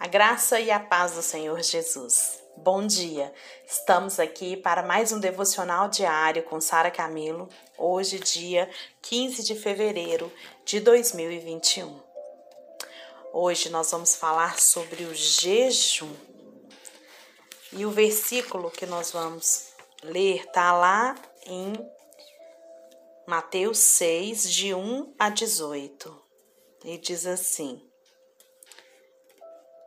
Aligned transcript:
A 0.00 0.06
graça 0.06 0.58
e 0.58 0.70
a 0.70 0.80
paz 0.80 1.12
do 1.12 1.20
Senhor 1.20 1.62
Jesus. 1.62 2.42
Bom 2.56 2.86
dia. 2.86 3.30
Estamos 3.66 4.18
aqui 4.18 4.56
para 4.56 4.82
mais 4.82 5.12
um 5.12 5.20
devocional 5.20 5.90
diário 5.90 6.42
com 6.44 6.58
Sara 6.58 6.90
Camilo. 6.90 7.50
Hoje, 7.76 8.18
dia 8.18 8.70
15 9.02 9.42
de 9.42 9.54
fevereiro 9.54 10.32
de 10.64 10.80
2021. 10.80 12.00
Hoje 13.34 13.68
nós 13.68 13.90
vamos 13.90 14.14
falar 14.14 14.58
sobre 14.58 15.04
o 15.04 15.14
jejum. 15.14 16.16
E 17.70 17.84
o 17.84 17.90
versículo 17.90 18.70
que 18.70 18.86
nós 18.86 19.10
vamos 19.10 19.66
ler 20.02 20.46
está 20.46 20.72
lá 20.72 21.14
em 21.44 21.74
Mateus 23.26 23.76
6, 23.76 24.50
de 24.50 24.72
1 24.72 25.14
a 25.18 25.28
18. 25.28 26.22
E 26.86 26.96
diz 26.96 27.26
assim: 27.26 27.89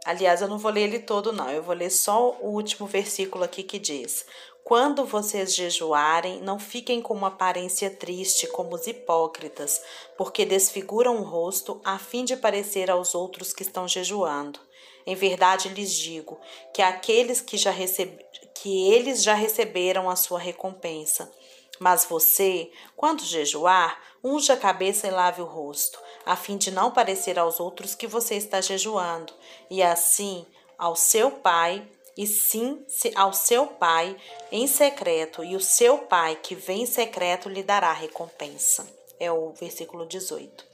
Aliás, 0.05 0.41
eu 0.41 0.47
não 0.47 0.57
vou 0.57 0.71
ler 0.71 0.81
ele 0.81 0.99
todo, 0.99 1.31
não. 1.31 1.49
Eu 1.49 1.63
vou 1.63 1.73
ler 1.73 1.89
só 1.89 2.31
o 2.41 2.49
último 2.49 2.85
versículo 2.87 3.43
aqui 3.43 3.63
que 3.63 3.79
diz: 3.79 4.25
Quando 4.63 5.05
vocês 5.05 5.55
jejuarem, 5.55 6.41
não 6.41 6.59
fiquem 6.59 7.01
com 7.01 7.13
uma 7.13 7.27
aparência 7.27 7.89
triste 7.89 8.47
como 8.47 8.75
os 8.75 8.85
hipócritas, 8.85 9.81
porque 10.17 10.45
desfiguram 10.45 11.17
o 11.17 11.23
rosto 11.23 11.79
a 11.85 11.97
fim 11.97 12.25
de 12.25 12.35
parecer 12.35 12.91
aos 12.91 13.15
outros 13.15 13.53
que 13.53 13.63
estão 13.63 13.87
jejuando. 13.87 14.59
Em 15.05 15.15
verdade 15.15 15.69
lhes 15.69 15.93
digo 15.93 16.39
que 16.73 16.81
aqueles 16.81 17.41
que 17.41 17.57
já 17.57 17.71
receb... 17.71 18.17
que 18.55 18.89
eles 18.91 19.23
já 19.23 19.33
receberam 19.33 20.09
a 20.09 20.15
sua 20.15 20.39
recompensa. 20.39 21.31
Mas 21.79 22.05
você, 22.05 22.71
quando 22.95 23.23
jejuar, 23.23 23.99
unge 24.23 24.51
a 24.51 24.57
cabeça 24.57 25.07
e 25.07 25.11
lave 25.11 25.41
o 25.41 25.45
rosto, 25.45 25.99
a 26.25 26.35
fim 26.35 26.57
de 26.57 26.71
não 26.71 26.91
parecer 26.91 27.37
aos 27.37 27.59
outros 27.59 27.95
que 27.95 28.07
você 28.07 28.35
está 28.35 28.61
jejuando, 28.61 29.33
e 29.69 29.81
assim 29.81 30.45
ao 30.77 30.95
seu 30.95 31.31
pai, 31.31 31.87
e 32.15 32.27
sim 32.27 32.85
ao 33.15 33.33
seu 33.33 33.67
pai 33.67 34.15
em 34.51 34.67
secreto, 34.67 35.43
e 35.43 35.55
o 35.55 35.59
seu 35.59 35.97
pai 35.97 36.37
que 36.41 36.55
vem 36.55 36.83
em 36.83 36.85
secreto 36.85 37.49
lhe 37.49 37.63
dará 37.63 37.91
recompensa. 37.91 38.87
É 39.19 39.31
o 39.31 39.51
versículo 39.53 40.05
18. 40.05 40.65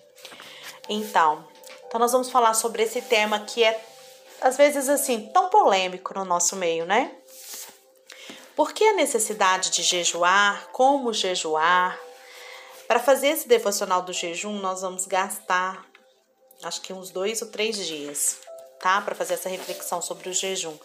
Então, 0.90 1.46
então 1.88 2.00
nós 2.00 2.12
vamos 2.12 2.30
falar 2.30 2.54
sobre 2.54 2.84
esse 2.84 3.02
tema 3.02 3.40
que 3.40 3.64
é 3.64 3.80
às 4.42 4.58
vezes 4.58 4.88
assim 4.88 5.28
tão 5.34 5.50
polêmico 5.50 6.14
no 6.14 6.26
nosso 6.26 6.56
meio, 6.56 6.86
né? 6.86 7.16
Por 8.56 8.74
que 8.74 8.84
a 8.84 8.94
necessidade 8.94 9.70
de 9.70 9.84
jejuar? 9.84 10.70
Como 10.72 11.14
jejuar? 11.14 12.00
Para 12.90 13.00
fazer 13.00 13.28
esse 13.28 13.48
devocional 13.48 14.02
do 14.02 14.12
jejum, 14.12 14.54
nós 14.54 14.82
vamos 14.82 15.06
gastar 15.06 15.88
acho 16.64 16.82
que 16.82 16.92
uns 16.92 17.12
dois 17.12 17.40
ou 17.40 17.48
três 17.48 17.78
dias, 17.78 18.40
tá? 18.80 19.00
Para 19.00 19.14
fazer 19.14 19.36
essa 19.36 19.48
reflexão 19.48 20.02
sobre 20.02 20.28
o 20.28 20.34
jejum. 20.34 20.76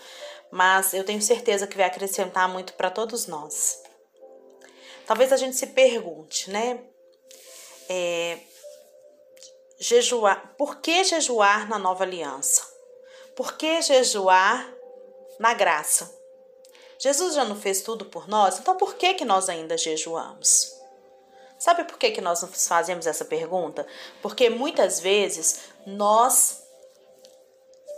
Mas 0.51 0.93
eu 0.93 1.03
tenho 1.03 1.23
certeza 1.23 1.67
que 1.67 1.79
vai 1.79 1.87
acrescentar 1.87 2.47
muito 2.47 2.75
para 2.75 2.91
todos 2.91 3.27
nós. 3.27 3.83
Talvez 5.07 5.33
a 5.33 5.39
gente 5.39 5.57
se 5.57 5.69
pergunte, 5.69 6.51
né? 6.51 6.85
É, 7.89 8.39
jejuar, 9.81 10.55
por 10.59 10.81
que 10.83 11.05
jejuar 11.05 11.67
na 11.71 11.79
nova 11.79 12.05
aliança? 12.05 12.71
Por 13.35 13.57
que 13.57 13.81
jejuar 13.81 14.71
na 15.41 15.55
graça? 15.55 16.15
Jesus 16.99 17.35
já 17.35 17.47
não 17.47 17.57
fez 17.57 17.81
tudo 17.81 18.05
por 18.05 18.29
nós, 18.29 18.59
então 18.59 18.77
por 18.77 18.95
que, 18.95 19.15
que 19.15 19.25
nós 19.25 19.49
ainda 19.49 19.79
jejuamos? 19.79 20.84
Sabe 21.65 21.85
por 21.85 21.97
que, 21.97 22.11
que 22.11 22.21
nós 22.21 22.45
fazemos 22.69 23.07
essa 23.07 23.25
pergunta? 23.25 23.87
Porque 24.21 24.51
muitas 24.51 25.01
vezes 25.01 25.61
nós 25.87 26.63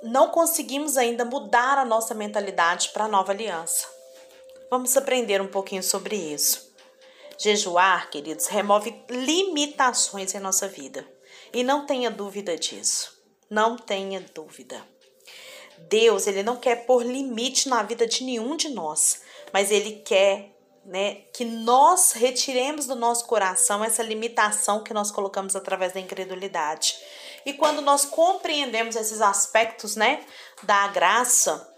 não 0.05 0.29
conseguimos 0.29 0.97
ainda 0.97 1.25
mudar 1.25 1.77
a 1.77 1.85
nossa 1.85 2.15
mentalidade 2.15 2.91
para 2.91 3.07
a 3.07 3.09
nova 3.09 3.33
aliança. 3.33 3.89
Vamos 4.71 4.97
aprender 4.97 5.43
um 5.43 5.49
pouquinho 5.49 5.83
sobre 5.83 6.15
isso. 6.15 6.73
Jejuar, 7.39 8.09
queridos, 8.09 8.47
remove 8.47 9.03
limitações 9.11 10.33
em 10.33 10.39
nossa 10.39 10.69
vida. 10.69 11.05
E 11.53 11.65
não 11.65 11.87
tenha 11.87 12.09
dúvida 12.09 12.57
disso. 12.57 13.21
Não 13.51 13.77
tenha 13.77 14.25
dúvida. 14.33 14.81
Deus, 15.89 16.29
ele 16.29 16.45
não 16.45 16.57
quer 16.57 16.87
pôr 16.87 17.05
limite 17.05 17.69
na 17.69 17.83
vida 17.83 18.07
de 18.07 18.23
nenhum 18.23 18.57
de 18.57 18.69
nós, 18.69 19.23
mas 19.53 19.73
ele 19.73 20.03
quer, 20.05 20.56
né, 20.87 21.17
que 21.33 21.45
nós 21.45 22.13
retiremos 22.13 22.87
do 22.87 22.95
nosso 22.95 23.27
coração 23.27 23.85
essa 23.85 24.03
limitação 24.03 24.83
que 24.83 24.95
nós 24.95 25.11
colocamos 25.11 25.57
através 25.57 25.93
da 25.93 26.01
incredulidade. 26.01 26.97
E 27.45 27.53
quando 27.53 27.83
nós 27.83 28.05
compreendemos 28.05 28.97
esses 28.97 29.21
aspectos, 29.21 29.97
né, 29.97 30.25
da 30.63 30.89
graça, 30.89 31.69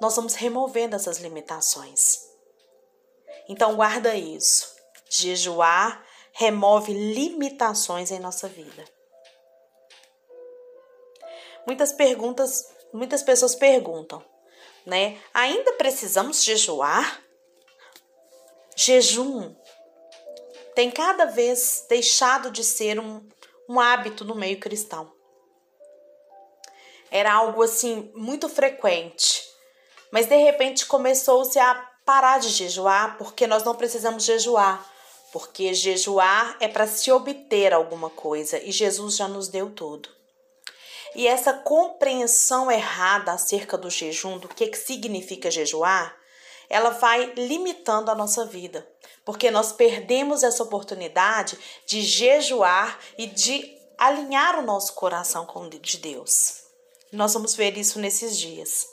nós 0.00 0.14
vamos 0.16 0.34
removendo 0.34 0.94
essas 0.94 1.18
limitações. 1.18 2.28
Então 3.48 3.74
guarda 3.74 4.14
isso. 4.14 4.74
Jejuar 5.08 6.04
remove 6.32 6.92
limitações 6.92 8.10
em 8.10 8.20
nossa 8.20 8.46
vida. 8.46 8.84
Muitas 11.66 11.92
perguntas 11.92 12.68
muitas 12.92 13.22
pessoas 13.22 13.54
perguntam, 13.54 14.24
né? 14.84 15.18
Ainda 15.32 15.72
precisamos 15.74 16.42
jejuar? 16.42 17.22
Jejum 18.82 19.54
tem 20.74 20.90
cada 20.90 21.26
vez 21.26 21.84
deixado 21.86 22.50
de 22.50 22.64
ser 22.64 22.98
um, 22.98 23.20
um 23.68 23.78
hábito 23.78 24.24
no 24.24 24.34
meio 24.34 24.58
cristão. 24.58 25.12
Era 27.10 27.34
algo 27.34 27.62
assim 27.62 28.10
muito 28.14 28.48
frequente, 28.48 29.46
mas 30.10 30.24
de 30.24 30.36
repente 30.36 30.86
começou-se 30.86 31.58
a 31.58 31.74
parar 32.06 32.40
de 32.40 32.48
jejuar 32.48 33.18
porque 33.18 33.46
nós 33.46 33.64
não 33.64 33.74
precisamos 33.74 34.24
jejuar, 34.24 34.82
porque 35.30 35.74
jejuar 35.74 36.56
é 36.58 36.66
para 36.66 36.86
se 36.86 37.12
obter 37.12 37.74
alguma 37.74 38.08
coisa 38.08 38.58
e 38.58 38.72
Jesus 38.72 39.14
já 39.14 39.28
nos 39.28 39.48
deu 39.48 39.68
tudo. 39.68 40.08
E 41.14 41.28
essa 41.28 41.52
compreensão 41.52 42.70
errada 42.72 43.32
acerca 43.32 43.76
do 43.76 43.90
jejum, 43.90 44.38
do 44.38 44.48
que, 44.48 44.68
que 44.68 44.78
significa 44.78 45.50
jejuar, 45.50 46.18
ela 46.70 46.90
vai 46.90 47.32
limitando 47.34 48.12
a 48.12 48.14
nossa 48.14 48.46
vida, 48.46 48.88
porque 49.24 49.50
nós 49.50 49.72
perdemos 49.72 50.44
essa 50.44 50.62
oportunidade 50.62 51.58
de 51.84 52.00
jejuar 52.00 52.98
e 53.18 53.26
de 53.26 53.76
alinhar 53.98 54.60
o 54.60 54.62
nosso 54.62 54.94
coração 54.94 55.44
com 55.44 55.66
o 55.66 55.68
de 55.68 55.98
Deus. 55.98 56.62
Nós 57.12 57.34
vamos 57.34 57.56
ver 57.56 57.76
isso 57.76 57.98
nesses 57.98 58.38
dias. 58.38 58.86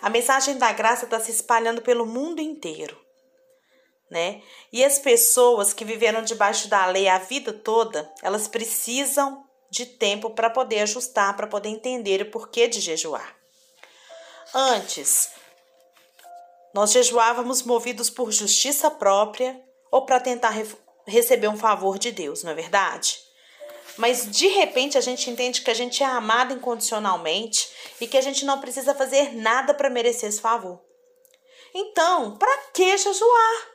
A 0.00 0.08
mensagem 0.08 0.56
da 0.56 0.72
graça 0.72 1.04
está 1.04 1.18
se 1.18 1.32
espalhando 1.32 1.82
pelo 1.82 2.06
mundo 2.06 2.40
inteiro, 2.40 2.96
né? 4.08 4.40
E 4.72 4.84
as 4.84 4.98
pessoas 4.98 5.72
que 5.72 5.84
viveram 5.84 6.22
debaixo 6.22 6.68
da 6.68 6.86
lei 6.86 7.08
a 7.08 7.18
vida 7.18 7.52
toda, 7.52 8.12
elas 8.22 8.46
precisam 8.46 9.44
de 9.68 9.86
tempo 9.86 10.30
para 10.30 10.48
poder 10.48 10.80
ajustar, 10.80 11.34
para 11.36 11.48
poder 11.48 11.70
entender 11.70 12.22
o 12.22 12.30
porquê 12.30 12.68
de 12.68 12.80
jejuar. 12.80 13.36
Antes, 14.54 15.33
nós 16.74 16.90
jejuávamos 16.90 17.62
movidos 17.62 18.10
por 18.10 18.32
justiça 18.32 18.90
própria 18.90 19.58
ou 19.90 20.04
para 20.04 20.20
tentar 20.20 20.50
re 20.50 20.66
receber 21.06 21.48
um 21.48 21.56
favor 21.56 21.98
de 21.98 22.10
Deus, 22.10 22.42
não 22.42 22.50
é 22.50 22.54
verdade? 22.54 23.18
Mas 23.96 24.28
de 24.30 24.48
repente 24.48 24.98
a 24.98 25.00
gente 25.00 25.30
entende 25.30 25.60
que 25.60 25.70
a 25.70 25.74
gente 25.74 26.02
é 26.02 26.06
amado 26.06 26.54
incondicionalmente 26.54 27.68
e 28.00 28.08
que 28.08 28.16
a 28.16 28.20
gente 28.20 28.44
não 28.44 28.58
precisa 28.58 28.94
fazer 28.94 29.36
nada 29.36 29.72
para 29.72 29.90
merecer 29.90 30.30
esse 30.30 30.40
favor. 30.40 30.80
Então, 31.74 32.36
para 32.38 32.56
que 32.72 32.96
jejuar? 32.96 33.68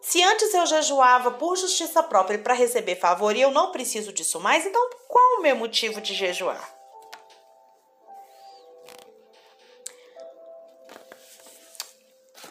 Se 0.00 0.22
antes 0.22 0.54
eu 0.54 0.64
jejuava 0.66 1.32
por 1.32 1.56
justiça 1.56 2.02
própria 2.02 2.38
para 2.38 2.54
receber 2.54 2.96
favor 2.96 3.36
e 3.36 3.40
eu 3.40 3.50
não 3.50 3.72
preciso 3.72 4.12
disso 4.12 4.40
mais, 4.40 4.64
então 4.64 4.90
qual 5.08 5.38
o 5.38 5.42
meu 5.42 5.56
motivo 5.56 6.00
de 6.00 6.14
jejuar? 6.14 6.81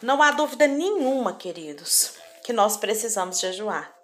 Não 0.02 0.20
há 0.20 0.32
dúvida 0.32 0.66
nenhuma, 0.66 1.36
queridos, 1.36 2.14
que 2.42 2.52
nós 2.52 2.76
precisamos 2.76 3.38
jejuar. 3.38 3.94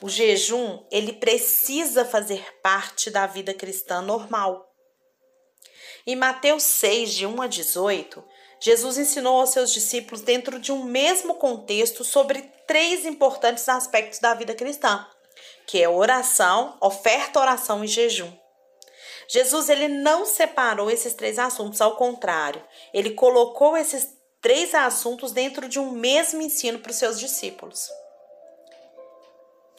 O 0.00 0.08
jejum, 0.08 0.82
ele 0.90 1.12
precisa 1.12 2.06
fazer 2.06 2.42
parte 2.62 3.10
da 3.10 3.26
vida 3.26 3.52
cristã 3.52 4.00
normal. 4.00 4.66
Em 6.06 6.16
Mateus 6.16 6.62
6, 6.62 7.12
de 7.12 7.26
1 7.26 7.42
a 7.42 7.46
18, 7.46 8.24
Jesus 8.60 8.96
ensinou 8.96 9.40
aos 9.40 9.50
seus 9.50 9.72
discípulos, 9.72 10.22
dentro 10.22 10.58
de 10.58 10.72
um 10.72 10.84
mesmo 10.84 11.34
contexto, 11.34 12.02
sobre 12.02 12.40
três 12.66 13.04
importantes 13.04 13.68
aspectos 13.68 14.20
da 14.20 14.32
vida 14.32 14.54
cristã, 14.54 15.06
que 15.66 15.82
é 15.82 15.88
oração, 15.88 16.78
oferta, 16.80 17.40
oração 17.40 17.84
e 17.84 17.86
jejum. 17.86 18.32
Jesus 19.28 19.68
ele 19.68 19.88
não 19.88 20.24
separou 20.24 20.90
esses 20.90 21.12
três 21.12 21.38
assuntos, 21.38 21.80
ao 21.80 21.96
contrário, 21.96 22.62
ele 22.92 23.10
colocou 23.10 23.76
esses 23.76 24.13
três 24.44 24.74
assuntos 24.74 25.32
dentro 25.32 25.66
de 25.66 25.78
um 25.78 25.90
mesmo 25.90 26.42
ensino 26.42 26.78
para 26.78 26.90
os 26.90 26.98
seus 26.98 27.18
discípulos. 27.18 27.88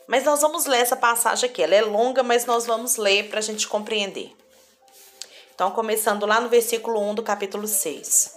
Mas 0.07 0.23
nós 0.23 0.41
vamos 0.41 0.65
ler 0.65 0.79
essa 0.79 0.95
passagem 0.95 1.47
aqui. 1.47 1.61
Ela 1.61 1.75
é 1.75 1.81
longa, 1.83 2.23
mas 2.23 2.47
nós 2.47 2.65
vamos 2.65 2.95
ler 2.95 3.29
para 3.29 3.37
a 3.37 3.43
gente 3.43 3.67
compreender. 3.67 4.35
Então, 5.53 5.69
começando 5.69 6.25
lá 6.25 6.41
no 6.41 6.49
versículo 6.49 6.99
1 6.99 7.13
do 7.13 7.21
capítulo 7.21 7.67
6. 7.67 8.35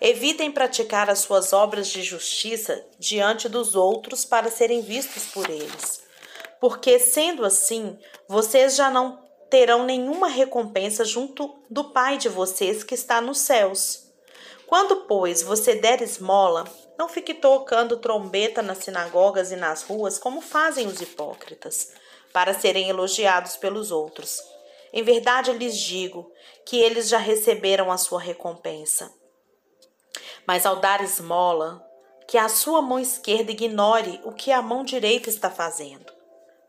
Evitem 0.00 0.52
praticar 0.52 1.10
as 1.10 1.18
suas 1.18 1.52
obras 1.52 1.88
de 1.88 2.00
justiça 2.00 2.86
diante 2.96 3.48
dos 3.48 3.74
outros 3.74 4.24
para 4.24 4.48
serem 4.48 4.82
vistos 4.82 5.24
por 5.24 5.50
eles. 5.50 6.00
Porque, 6.60 7.00
sendo 7.00 7.44
assim, 7.44 7.98
vocês 8.28 8.76
já 8.76 8.88
não 8.88 9.20
terão 9.50 9.84
nenhuma 9.84 10.28
recompensa 10.28 11.04
junto 11.04 11.60
do 11.68 11.90
Pai 11.90 12.18
de 12.18 12.28
vocês 12.28 12.84
que 12.84 12.94
está 12.94 13.20
nos 13.20 13.38
céus. 13.38 14.05
Quando, 14.66 15.02
pois, 15.02 15.42
você 15.42 15.74
der 15.74 16.02
esmola, 16.02 16.64
não 16.98 17.08
fique 17.08 17.34
tocando 17.34 17.98
trombeta 17.98 18.62
nas 18.62 18.78
sinagogas 18.78 19.52
e 19.52 19.56
nas 19.56 19.82
ruas, 19.82 20.18
como 20.18 20.40
fazem 20.40 20.86
os 20.86 21.00
hipócritas, 21.00 21.92
para 22.32 22.58
serem 22.58 22.88
elogiados 22.88 23.56
pelos 23.56 23.90
outros. 23.90 24.42
Em 24.92 25.02
verdade 25.02 25.52
lhes 25.52 25.78
digo 25.78 26.30
que 26.64 26.80
eles 26.80 27.08
já 27.08 27.18
receberam 27.18 27.92
a 27.92 27.98
sua 27.98 28.20
recompensa. 28.20 29.12
Mas 30.46 30.66
ao 30.66 30.76
dar 30.76 31.02
esmola, 31.02 31.84
que 32.26 32.36
a 32.36 32.48
sua 32.48 32.82
mão 32.82 32.98
esquerda 32.98 33.52
ignore 33.52 34.20
o 34.24 34.32
que 34.32 34.50
a 34.50 34.60
mão 34.60 34.84
direita 34.84 35.28
está 35.28 35.50
fazendo, 35.50 36.12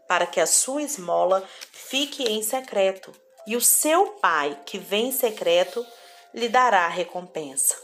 para 0.08 0.28
que 0.28 0.40
a 0.40 0.46
sua 0.46 0.84
esmola 0.84 1.44
fique 1.72 2.24
em 2.24 2.44
secreto, 2.44 3.12
e 3.48 3.56
o 3.56 3.62
seu 3.62 4.08
pai, 4.14 4.60
que 4.66 4.78
vem 4.78 5.08
em 5.08 5.12
secreto, 5.12 5.86
lhe 6.34 6.50
dará 6.50 6.86
a 6.86 6.90
recompensa. 6.90 7.76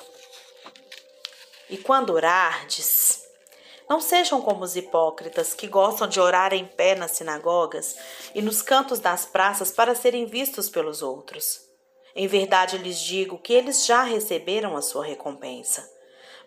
E 1.69 1.77
quando 1.77 2.11
orardes, 2.11 3.23
não 3.89 3.99
sejam 3.99 4.41
como 4.41 4.63
os 4.63 4.75
hipócritas 4.75 5.53
que 5.53 5.67
gostam 5.67 6.07
de 6.07 6.19
orar 6.19 6.53
em 6.53 6.65
pé 6.65 6.95
nas 6.95 7.11
sinagogas 7.11 7.95
e 8.33 8.41
nos 8.41 8.61
cantos 8.61 8.99
das 8.99 9.25
praças 9.25 9.71
para 9.71 9.95
serem 9.95 10.25
vistos 10.25 10.69
pelos 10.69 11.01
outros. 11.01 11.61
Em 12.15 12.27
verdade 12.27 12.77
lhes 12.77 12.99
digo 12.99 13.39
que 13.39 13.53
eles 13.53 13.85
já 13.85 14.03
receberam 14.03 14.77
a 14.77 14.81
sua 14.81 15.05
recompensa. 15.05 15.89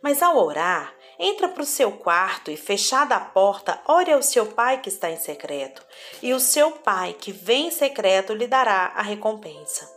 Mas 0.00 0.22
ao 0.22 0.36
orar, 0.36 0.94
entra 1.18 1.48
para 1.48 1.62
o 1.62 1.66
seu 1.66 1.92
quarto 1.92 2.50
e, 2.50 2.56
fechada 2.56 3.16
a 3.16 3.20
porta, 3.20 3.80
ore 3.86 4.12
ao 4.12 4.22
seu 4.22 4.46
pai 4.46 4.80
que 4.80 4.88
está 4.88 5.10
em 5.10 5.16
secreto, 5.16 5.84
e 6.22 6.32
o 6.32 6.40
seu 6.40 6.70
pai 6.70 7.14
que 7.14 7.32
vem 7.32 7.68
em 7.68 7.70
secreto 7.70 8.34
lhe 8.34 8.46
dará 8.46 8.92
a 8.94 9.02
recompensa. 9.02 9.95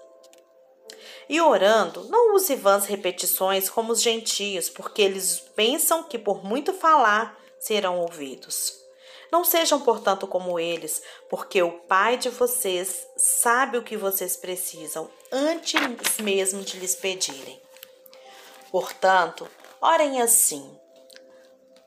E 1.29 1.39
orando, 1.39 2.05
não 2.05 2.33
use 2.33 2.55
vãs 2.55 2.85
repetições 2.85 3.69
como 3.69 3.91
os 3.91 4.01
gentios, 4.01 4.67
porque 4.67 5.03
eles 5.03 5.39
pensam 5.55 6.01
que 6.01 6.17
por 6.17 6.43
muito 6.43 6.73
falar 6.73 7.39
serão 7.59 7.99
ouvidos. 7.99 8.79
Não 9.31 9.43
sejam, 9.43 9.79
portanto, 9.79 10.25
como 10.25 10.59
eles, 10.59 11.03
porque 11.29 11.61
o 11.61 11.71
Pai 11.81 12.17
de 12.17 12.29
vocês 12.29 13.05
sabe 13.15 13.77
o 13.77 13.83
que 13.83 13.95
vocês 13.95 14.35
precisam 14.35 15.07
antes 15.31 16.17
mesmo 16.17 16.63
de 16.63 16.79
lhes 16.79 16.95
pedirem. 16.95 17.61
Portanto, 18.71 19.47
orem 19.79 20.23
assim: 20.23 20.75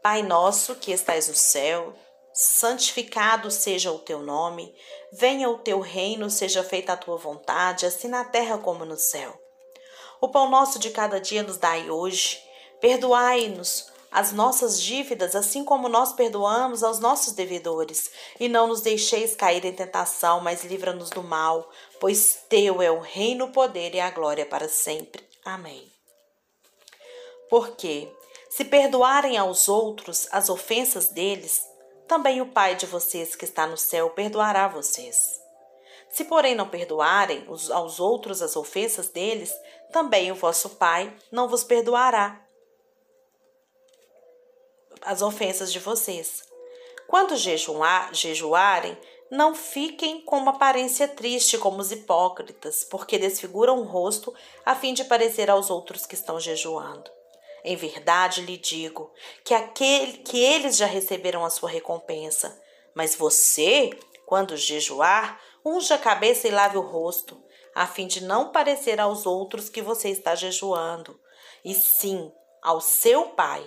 Pai 0.00 0.22
nosso 0.22 0.76
que 0.76 0.92
estais 0.92 1.26
no 1.26 1.34
céu, 1.34 1.92
santificado 2.32 3.50
seja 3.50 3.92
o 3.92 3.98
teu 3.98 4.20
nome, 4.20 4.74
venha 5.12 5.48
o 5.48 5.58
teu 5.58 5.80
reino, 5.80 6.30
seja 6.30 6.62
feita 6.62 6.92
a 6.92 6.96
tua 6.96 7.16
vontade, 7.16 7.86
assim 7.86 8.08
na 8.08 8.24
terra 8.24 8.58
como 8.58 8.84
no 8.84 8.96
céu. 8.96 9.38
O 10.20 10.28
pão 10.28 10.48
nosso 10.48 10.78
de 10.78 10.90
cada 10.90 11.20
dia 11.20 11.42
nos 11.42 11.56
dai 11.56 11.90
hoje. 11.90 12.40
Perdoai-nos 12.80 13.90
as 14.12 14.30
nossas 14.30 14.80
dívidas, 14.80 15.34
assim 15.34 15.64
como 15.64 15.88
nós 15.88 16.12
perdoamos 16.12 16.84
aos 16.84 17.00
nossos 17.00 17.32
devedores. 17.32 18.10
E 18.38 18.48
não 18.48 18.68
nos 18.68 18.82
deixeis 18.82 19.34
cair 19.34 19.64
em 19.64 19.72
tentação, 19.72 20.40
mas 20.40 20.64
livra-nos 20.64 21.10
do 21.10 21.22
mal, 21.22 21.68
pois 21.98 22.44
teu 22.48 22.80
é 22.80 22.90
o 22.90 23.00
reino, 23.00 23.46
o 23.46 23.52
poder 23.52 23.94
e 23.94 24.00
a 24.00 24.10
glória 24.10 24.46
para 24.46 24.68
sempre. 24.68 25.26
Amém. 25.44 25.90
Porque, 27.50 28.08
se 28.48 28.64
perdoarem 28.64 29.36
aos 29.36 29.68
outros 29.68 30.28
as 30.30 30.48
ofensas 30.48 31.08
deles, 31.08 31.62
também 32.12 32.42
o 32.42 32.46
Pai 32.46 32.74
de 32.74 32.84
vocês 32.84 33.34
que 33.34 33.46
está 33.46 33.66
no 33.66 33.78
céu 33.78 34.10
perdoará 34.10 34.68
vocês. 34.68 35.40
Se, 36.10 36.26
porém, 36.26 36.54
não 36.54 36.68
perdoarem 36.68 37.46
aos 37.70 37.98
outros 37.98 38.42
as 38.42 38.54
ofensas 38.54 39.08
deles, 39.08 39.50
também 39.90 40.30
o 40.30 40.34
vosso 40.34 40.68
Pai 40.68 41.10
não 41.30 41.48
vos 41.48 41.64
perdoará 41.64 42.38
as 45.00 45.22
ofensas 45.22 45.72
de 45.72 45.78
vocês. 45.78 46.42
Quando 47.08 47.34
jejuar, 47.34 48.12
jejuarem, 48.12 48.94
não 49.30 49.54
fiquem 49.54 50.20
com 50.20 50.36
uma 50.36 50.50
aparência 50.50 51.08
triste 51.08 51.56
como 51.56 51.78
os 51.78 51.90
hipócritas, 51.90 52.84
porque 52.84 53.18
desfiguram 53.18 53.78
o 53.78 53.84
rosto 53.84 54.34
a 54.66 54.74
fim 54.74 54.92
de 54.92 55.04
parecer 55.04 55.48
aos 55.48 55.70
outros 55.70 56.04
que 56.04 56.14
estão 56.14 56.38
jejuando. 56.38 57.10
Em 57.64 57.76
verdade 57.76 58.40
lhe 58.40 58.56
digo 58.56 59.12
que 59.44 59.54
aquele 59.54 60.18
que 60.18 60.38
eles 60.42 60.76
já 60.76 60.86
receberam 60.86 61.44
a 61.44 61.50
sua 61.50 61.70
recompensa, 61.70 62.60
mas 62.94 63.14
você, 63.14 63.90
quando 64.26 64.56
jejuar, 64.56 65.40
unja 65.64 65.94
a 65.94 65.98
cabeça 65.98 66.48
e 66.48 66.50
lave 66.50 66.76
o 66.76 66.80
rosto, 66.82 67.42
a 67.74 67.86
fim 67.86 68.06
de 68.06 68.22
não 68.22 68.50
parecer 68.50 69.00
aos 69.00 69.26
outros 69.26 69.68
que 69.68 69.80
você 69.80 70.08
está 70.08 70.34
jejuando, 70.34 71.18
e 71.64 71.74
sim 71.74 72.32
ao 72.60 72.80
seu 72.80 73.28
Pai 73.30 73.64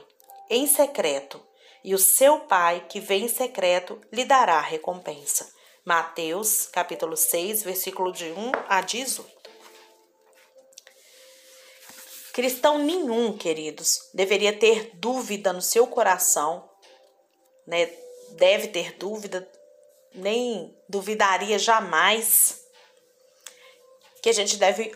em 0.49 0.67
secreto, 0.67 1.41
e 1.83 1.95
o 1.95 1.99
seu 1.99 2.41
Pai, 2.41 2.85
que 2.89 2.99
vem 2.99 3.25
em 3.25 3.27
secreto, 3.27 3.99
lhe 4.11 4.25
dará 4.25 4.59
recompensa. 4.59 5.53
Mateus, 5.83 6.67
capítulo 6.67 7.15
6, 7.15 7.63
versículo 7.63 8.11
de 8.11 8.31
1 8.31 8.51
a 8.67 8.81
18. 8.81 9.34
Cristão 12.35 12.79
nenhum, 12.79 13.37
queridos, 13.37 14.09
deveria 14.13 14.51
ter 14.51 14.91
dúvida 14.95 15.53
no 15.53 15.61
seu 15.61 15.87
coração, 15.87 16.69
né? 17.65 17.89
Deve 18.31 18.67
ter 18.67 18.97
dúvida, 18.97 19.49
nem 20.13 20.77
duvidaria 20.89 21.57
jamais 21.57 22.67
que 24.21 24.27
a 24.27 24.33
gente 24.33 24.57
deve 24.57 24.93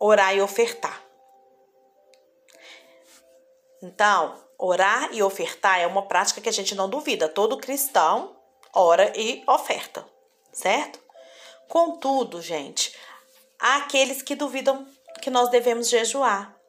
orar 0.00 0.34
e 0.34 0.40
ofertar. 0.40 1.00
Então, 3.80 4.50
Orar 4.62 5.08
e 5.14 5.22
ofertar 5.22 5.80
é 5.80 5.86
uma 5.86 6.02
prática 6.02 6.38
que 6.38 6.48
a 6.48 6.52
gente 6.52 6.74
não 6.74 6.86
duvida. 6.86 7.30
Todo 7.30 7.56
cristão 7.56 8.36
ora 8.74 9.10
e 9.18 9.42
oferta, 9.46 10.06
certo? 10.52 11.00
Contudo, 11.66 12.42
gente, 12.42 12.94
há 13.58 13.76
aqueles 13.78 14.20
que 14.20 14.34
duvidam 14.34 14.86
que 15.22 15.30
nós 15.30 15.48
devemos 15.48 15.88
jejuar. 15.88 16.59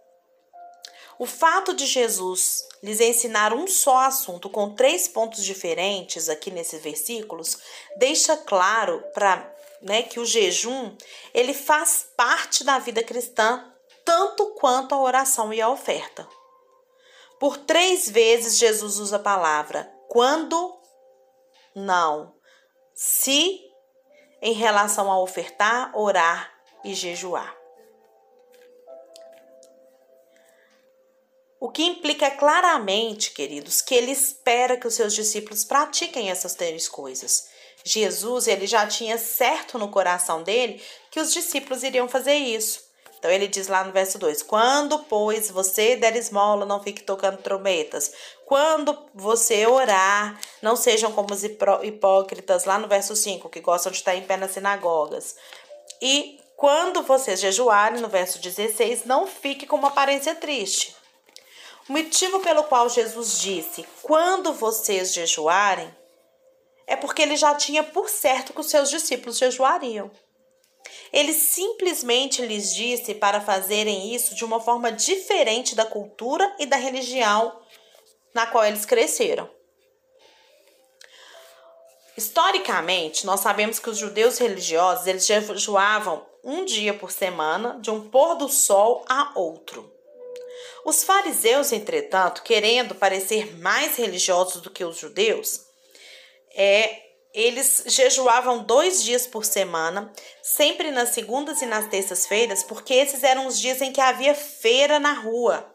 O 1.21 1.27
fato 1.27 1.75
de 1.75 1.85
Jesus 1.85 2.67
lhes 2.81 2.99
ensinar 2.99 3.53
um 3.53 3.67
só 3.67 3.99
assunto 3.99 4.49
com 4.49 4.73
três 4.73 5.07
pontos 5.07 5.45
diferentes 5.45 6.27
aqui 6.27 6.49
nesses 6.49 6.81
versículos 6.81 7.59
deixa 7.95 8.35
claro 8.35 9.03
para 9.13 9.55
né, 9.83 10.01
que 10.01 10.19
o 10.19 10.25
jejum 10.25 10.97
ele 11.31 11.53
faz 11.53 12.07
parte 12.17 12.63
da 12.63 12.79
vida 12.79 13.03
cristã 13.03 13.71
tanto 14.03 14.55
quanto 14.55 14.95
a 14.95 14.99
oração 14.99 15.53
e 15.53 15.61
a 15.61 15.69
oferta. 15.69 16.27
Por 17.39 17.55
três 17.55 18.09
vezes 18.09 18.57
Jesus 18.57 18.97
usa 18.97 19.17
a 19.17 19.19
palavra 19.19 19.93
quando, 20.07 20.75
não, 21.75 22.33
se, 22.95 23.61
em 24.41 24.53
relação 24.53 25.11
a 25.11 25.21
ofertar, 25.21 25.95
orar 25.95 26.51
e 26.83 26.95
jejuar. 26.95 27.60
O 31.61 31.69
que 31.69 31.83
implica 31.83 32.31
claramente, 32.31 33.29
queridos, 33.33 33.81
que 33.81 33.93
ele 33.93 34.11
espera 34.11 34.77
que 34.77 34.87
os 34.87 34.95
seus 34.95 35.13
discípulos 35.13 35.63
pratiquem 35.63 36.31
essas 36.31 36.55
três 36.55 36.89
coisas. 36.89 37.49
Jesus, 37.83 38.47
ele 38.47 38.65
já 38.65 38.87
tinha 38.87 39.15
certo 39.19 39.77
no 39.77 39.89
coração 39.89 40.41
dele 40.41 40.81
que 41.11 41.19
os 41.19 41.31
discípulos 41.31 41.83
iriam 41.83 42.09
fazer 42.09 42.33
isso. 42.33 42.83
Então 43.19 43.29
ele 43.29 43.47
diz 43.47 43.67
lá 43.67 43.83
no 43.83 43.91
verso 43.91 44.17
2: 44.17 44.41
Quando, 44.41 45.03
pois, 45.03 45.51
você 45.51 45.95
der 45.95 46.15
esmola, 46.15 46.65
não 46.65 46.81
fique 46.81 47.03
tocando 47.03 47.37
trombetas. 47.37 48.11
Quando 48.43 48.97
você 49.13 49.67
orar, 49.67 50.41
não 50.63 50.75
sejam 50.75 51.11
como 51.11 51.31
os 51.31 51.43
hipócritas, 51.43 52.65
lá 52.65 52.79
no 52.79 52.87
verso 52.87 53.15
5, 53.15 53.47
que 53.49 53.59
gostam 53.59 53.91
de 53.91 53.99
estar 53.99 54.15
em 54.15 54.23
pé 54.23 54.35
nas 54.35 54.49
sinagogas. 54.49 55.35
E 56.01 56.39
quando 56.57 57.03
vocês 57.03 57.39
jejuarem, 57.39 58.01
no 58.01 58.07
verso 58.07 58.41
16, 58.41 59.05
não 59.05 59.27
fique 59.27 59.67
com 59.67 59.75
uma 59.75 59.89
aparência 59.89 60.33
triste. 60.33 60.99
Motivo 61.91 62.39
pelo 62.39 62.63
qual 62.63 62.87
Jesus 62.87 63.37
disse: 63.37 63.85
quando 64.01 64.53
vocês 64.53 65.13
jejuarem, 65.13 65.93
é 66.87 66.95
porque 66.95 67.21
ele 67.21 67.35
já 67.35 67.53
tinha 67.53 67.83
por 67.83 68.07
certo 68.07 68.53
que 68.53 68.61
os 68.61 68.69
seus 68.69 68.89
discípulos 68.89 69.37
jejuariam. 69.37 70.09
Ele 71.11 71.33
simplesmente 71.33 72.45
lhes 72.45 72.73
disse 72.73 73.13
para 73.13 73.41
fazerem 73.41 74.15
isso 74.15 74.33
de 74.33 74.45
uma 74.45 74.61
forma 74.61 74.89
diferente 74.89 75.75
da 75.75 75.85
cultura 75.85 76.55
e 76.57 76.65
da 76.65 76.77
religião 76.77 77.59
na 78.33 78.47
qual 78.47 78.63
eles 78.63 78.85
cresceram. 78.85 79.49
Historicamente, 82.15 83.25
nós 83.25 83.41
sabemos 83.41 83.79
que 83.79 83.89
os 83.89 83.97
judeus 83.97 84.37
religiosos 84.37 85.07
eles 85.07 85.25
jejuavam 85.25 86.25
um 86.41 86.63
dia 86.63 86.93
por 86.93 87.11
semana, 87.11 87.77
de 87.81 87.91
um 87.91 88.09
pôr 88.09 88.35
do 88.35 88.47
sol 88.47 89.03
a 89.09 89.33
outro. 89.35 90.00
Os 90.85 91.03
fariseus, 91.03 91.71
entretanto, 91.71 92.43
querendo 92.43 92.95
parecer 92.95 93.57
mais 93.57 93.95
religiosos 93.95 94.61
do 94.61 94.69
que 94.69 94.83
os 94.83 94.97
judeus, 94.97 95.61
é, 96.55 97.01
eles 97.33 97.83
jejuavam 97.87 98.63
dois 98.63 99.03
dias 99.03 99.25
por 99.25 99.45
semana, 99.45 100.11
sempre 100.43 100.91
nas 100.91 101.09
segundas 101.09 101.61
e 101.61 101.65
nas 101.65 101.87
terças-feiras, 101.87 102.63
porque 102.63 102.93
esses 102.93 103.23
eram 103.23 103.47
os 103.47 103.59
dias 103.59 103.81
em 103.81 103.91
que 103.91 104.01
havia 104.01 104.35
feira 104.35 104.99
na 104.99 105.13
rua 105.13 105.71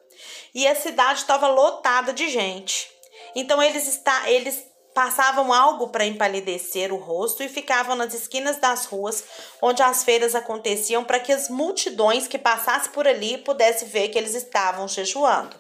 e 0.54 0.66
a 0.66 0.74
cidade 0.74 1.20
estava 1.20 1.48
lotada 1.48 2.12
de 2.12 2.28
gente. 2.28 2.90
Então 3.34 3.62
eles, 3.62 3.86
está, 3.86 4.30
eles 4.30 4.64
passavam 4.96 5.52
algo 5.52 5.88
para 5.88 6.06
empalidecer 6.06 6.90
o 6.90 6.96
rosto 6.96 7.42
e 7.42 7.50
ficavam 7.50 7.94
nas 7.94 8.14
esquinas 8.14 8.56
das 8.56 8.86
ruas 8.86 9.24
onde 9.60 9.82
as 9.82 10.02
feiras 10.02 10.34
aconteciam 10.34 11.04
para 11.04 11.20
que 11.20 11.30
as 11.30 11.50
multidões 11.50 12.26
que 12.26 12.38
passassem 12.38 12.90
por 12.92 13.06
ali 13.06 13.36
pudessem 13.36 13.88
ver 13.88 14.08
que 14.08 14.16
eles 14.16 14.34
estavam 14.34 14.88
jejuando. 14.88 15.54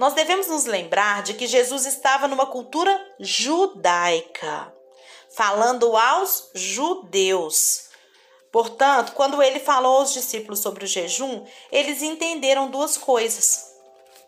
Nós 0.00 0.14
devemos 0.14 0.48
nos 0.48 0.64
lembrar 0.64 1.22
de 1.22 1.34
que 1.34 1.46
Jesus 1.46 1.86
estava 1.86 2.26
numa 2.26 2.46
cultura 2.46 3.00
judaica, 3.20 4.74
falando 5.36 5.96
aos 5.96 6.50
judeus. 6.56 7.84
Portanto, 8.50 9.12
quando 9.12 9.40
ele 9.40 9.60
falou 9.60 9.98
aos 9.98 10.12
discípulos 10.12 10.58
sobre 10.58 10.86
o 10.86 10.88
jejum, 10.88 11.46
eles 11.70 12.02
entenderam 12.02 12.68
duas 12.68 12.98
coisas. 12.98 13.72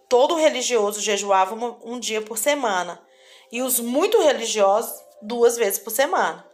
Todo 0.09 0.37
religioso 0.37 1.01
jejuava 1.01 1.57
um 1.83 1.99
dia 1.99 2.23
por 2.23 2.39
semana, 2.39 3.05
e 3.51 3.63
os 3.63 3.81
muito 3.81 4.21
religiosos 4.21 5.01
duas 5.23 5.57
vezes 5.57 5.79
por 5.79 5.91
semana. 5.91 6.47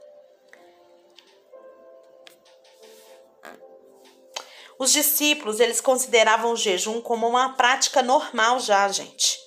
Os 4.78 4.92
discípulos, 4.92 5.60
eles 5.60 5.80
consideravam 5.80 6.52
o 6.52 6.56
jejum 6.56 7.00
como 7.00 7.28
uma 7.28 7.54
prática 7.54 8.02
normal 8.02 8.58
já, 8.58 8.88
gente. 8.88 9.38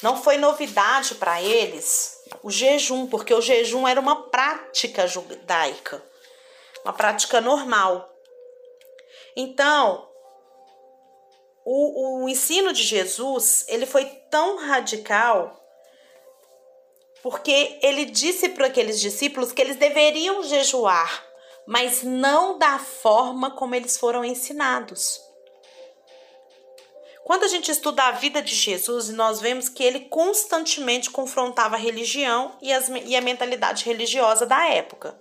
Não 0.00 0.22
foi 0.22 0.36
novidade 0.36 1.16
para 1.16 1.42
eles 1.42 2.22
o 2.42 2.50
jejum, 2.50 3.06
porque 3.08 3.34
o 3.34 3.40
jejum 3.40 3.88
era 3.88 4.00
uma 4.00 4.28
prática 4.28 5.06
judaica, 5.06 6.02
uma 6.84 6.92
prática 6.92 7.40
normal. 7.40 8.08
Então, 9.34 10.08
o, 11.64 12.22
o 12.22 12.28
ensino 12.28 12.72
de 12.72 12.84
Jesus, 12.84 13.64
ele 13.66 13.86
foi 13.86 14.04
tão 14.30 14.56
radical 14.56 15.65
porque 17.26 17.80
ele 17.82 18.04
disse 18.04 18.50
para 18.50 18.68
aqueles 18.68 19.00
discípulos 19.00 19.50
que 19.50 19.60
eles 19.60 19.74
deveriam 19.74 20.44
jejuar, 20.44 21.24
mas 21.66 22.04
não 22.04 22.56
da 22.56 22.78
forma 22.78 23.50
como 23.50 23.74
eles 23.74 23.98
foram 23.98 24.24
ensinados. 24.24 25.20
Quando 27.24 27.42
a 27.42 27.48
gente 27.48 27.68
estuda 27.68 28.04
a 28.04 28.12
vida 28.12 28.40
de 28.40 28.54
Jesus, 28.54 29.08
nós 29.08 29.40
vemos 29.40 29.68
que 29.68 29.82
ele 29.82 30.02
constantemente 30.02 31.10
confrontava 31.10 31.74
a 31.74 31.78
religião 31.80 32.56
e, 32.62 32.72
as, 32.72 32.88
e 32.88 33.16
a 33.16 33.20
mentalidade 33.20 33.84
religiosa 33.84 34.46
da 34.46 34.64
época. 34.68 35.20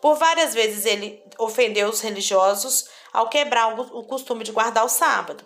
Por 0.00 0.14
várias 0.14 0.54
vezes 0.54 0.86
ele 0.86 1.22
ofendeu 1.36 1.90
os 1.90 2.00
religiosos 2.00 2.88
ao 3.12 3.28
quebrar 3.28 3.78
o 3.78 4.02
costume 4.04 4.44
de 4.44 4.52
guardar 4.52 4.86
o 4.86 4.88
sábado. 4.88 5.44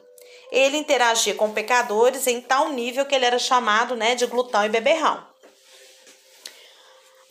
Ele 0.52 0.76
interagia 0.76 1.34
com 1.34 1.50
pecadores 1.50 2.28
em 2.28 2.40
tal 2.40 2.68
nível 2.68 3.04
que 3.04 3.16
ele 3.16 3.24
era 3.24 3.40
chamado 3.40 3.96
né, 3.96 4.14
de 4.14 4.26
glutão 4.26 4.64
e 4.64 4.68
beberrão. 4.68 5.31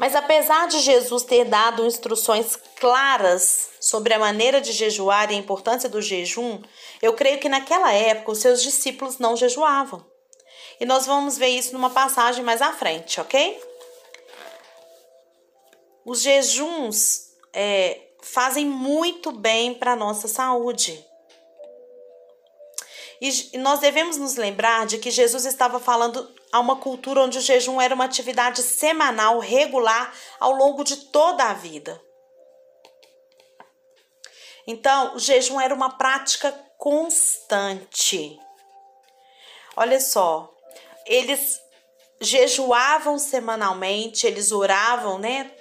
Mas 0.01 0.15
apesar 0.15 0.67
de 0.67 0.79
Jesus 0.79 1.21
ter 1.21 1.45
dado 1.45 1.85
instruções 1.85 2.55
claras 2.79 3.69
sobre 3.79 4.15
a 4.15 4.17
maneira 4.17 4.59
de 4.59 4.71
jejuar 4.71 5.31
e 5.31 5.35
a 5.35 5.37
importância 5.37 5.87
do 5.87 6.01
jejum, 6.01 6.59
eu 7.03 7.13
creio 7.13 7.39
que 7.39 7.47
naquela 7.47 7.93
época 7.93 8.31
os 8.31 8.39
seus 8.39 8.63
discípulos 8.63 9.19
não 9.19 9.37
jejuavam. 9.37 10.03
E 10.79 10.87
nós 10.87 11.05
vamos 11.05 11.37
ver 11.37 11.49
isso 11.49 11.73
numa 11.73 11.91
passagem 11.91 12.43
mais 12.43 12.63
à 12.63 12.73
frente, 12.73 13.21
ok? 13.21 13.61
Os 16.03 16.23
jejuns 16.23 17.35
é, 17.53 18.01
fazem 18.23 18.65
muito 18.65 19.31
bem 19.31 19.75
para 19.75 19.91
a 19.91 19.95
nossa 19.95 20.27
saúde. 20.27 21.05
E 23.21 23.55
nós 23.59 23.79
devemos 23.79 24.17
nos 24.17 24.35
lembrar 24.35 24.87
de 24.87 24.97
que 24.97 25.11
Jesus 25.11 25.45
estava 25.45 25.79
falando 25.79 26.27
a 26.51 26.59
uma 26.59 26.75
cultura 26.75 27.21
onde 27.21 27.37
o 27.37 27.41
jejum 27.41 27.79
era 27.79 27.95
uma 27.95 28.05
atividade 28.05 28.61
semanal, 28.61 29.39
regular, 29.39 30.13
ao 30.39 30.51
longo 30.51 30.83
de 30.83 30.97
toda 30.97 31.45
a 31.45 31.53
vida. 31.53 32.01
Então, 34.67 35.15
o 35.15 35.19
jejum 35.19 35.59
era 35.59 35.73
uma 35.73 35.97
prática 35.97 36.51
constante. 36.77 38.39
Olha 39.75 39.99
só, 39.99 40.53
eles 41.05 41.59
jejuavam 42.19 43.17
semanalmente, 43.17 44.27
eles 44.27 44.51
oravam, 44.51 45.17
né? 45.17 45.51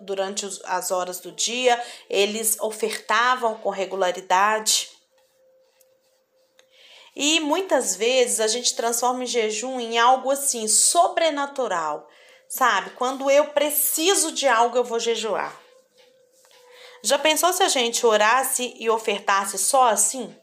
Durante 0.00 0.46
as 0.64 0.90
horas 0.90 1.20
do 1.20 1.32
dia, 1.32 1.82
eles 2.10 2.58
ofertavam 2.60 3.56
com 3.56 3.70
regularidade. 3.70 4.90
E 7.18 7.40
muitas 7.40 7.96
vezes 7.96 8.40
a 8.40 8.46
gente 8.46 8.76
transforma 8.76 9.24
o 9.24 9.26
jejum 9.26 9.80
em 9.80 9.98
algo 9.98 10.30
assim 10.30 10.68
sobrenatural, 10.68 12.06
sabe? 12.46 12.90
Quando 12.90 13.30
eu 13.30 13.46
preciso 13.46 14.32
de 14.32 14.46
algo, 14.46 14.76
eu 14.76 14.84
vou 14.84 15.00
jejuar. 15.00 15.58
Já 17.02 17.18
pensou 17.18 17.54
se 17.54 17.62
a 17.62 17.68
gente 17.68 18.04
orasse 18.04 18.74
e 18.78 18.90
ofertasse 18.90 19.56
só 19.56 19.88
assim? 19.88 20.36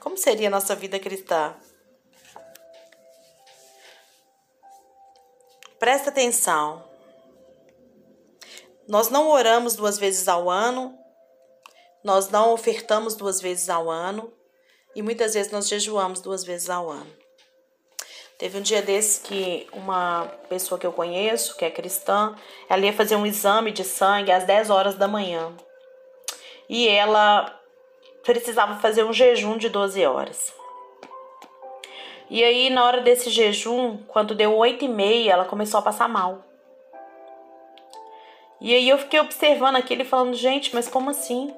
Como 0.00 0.18
seria 0.18 0.48
a 0.48 0.50
nossa 0.50 0.74
vida 0.74 0.98
cristã? 0.98 1.56
Presta 5.78 6.10
atenção. 6.10 6.86
Nós 8.86 9.08
não 9.08 9.30
oramos 9.30 9.76
duas 9.76 9.98
vezes 9.98 10.28
ao 10.28 10.50
ano, 10.50 10.98
nós 12.04 12.28
não 12.28 12.52
ofertamos 12.52 13.14
duas 13.14 13.40
vezes 13.40 13.70
ao 13.70 13.90
ano, 13.90 14.37
e 14.94 15.02
muitas 15.02 15.34
vezes 15.34 15.52
nós 15.52 15.68
jejuamos 15.68 16.20
duas 16.20 16.44
vezes 16.44 16.70
ao 16.70 16.90
ano. 16.90 17.10
Teve 18.38 18.58
um 18.58 18.62
dia 18.62 18.80
desse 18.80 19.20
que 19.20 19.66
uma 19.72 20.26
pessoa 20.48 20.78
que 20.78 20.86
eu 20.86 20.92
conheço, 20.92 21.56
que 21.56 21.64
é 21.64 21.70
cristã, 21.70 22.36
ela 22.68 22.86
ia 22.86 22.92
fazer 22.92 23.16
um 23.16 23.26
exame 23.26 23.72
de 23.72 23.82
sangue 23.82 24.30
às 24.30 24.44
10 24.44 24.70
horas 24.70 24.94
da 24.94 25.08
manhã. 25.08 25.52
E 26.68 26.86
ela 26.86 27.52
precisava 28.22 28.76
fazer 28.80 29.02
um 29.02 29.12
jejum 29.12 29.56
de 29.56 29.68
12 29.68 30.04
horas. 30.06 30.52
E 32.30 32.44
aí, 32.44 32.70
na 32.70 32.84
hora 32.84 33.00
desse 33.00 33.30
jejum, 33.30 33.96
quando 34.06 34.34
deu 34.34 34.54
8 34.54 34.84
e 34.84 34.88
meia, 34.88 35.32
ela 35.32 35.44
começou 35.44 35.80
a 35.80 35.82
passar 35.82 36.08
mal. 36.08 36.44
E 38.60 38.74
aí 38.74 38.88
eu 38.88 38.98
fiquei 38.98 39.18
observando 39.18 39.76
aquilo 39.76 40.02
e 40.02 40.04
falando, 40.04 40.34
gente, 40.34 40.74
mas 40.74 40.88
como 40.88 41.10
assim? 41.10 41.54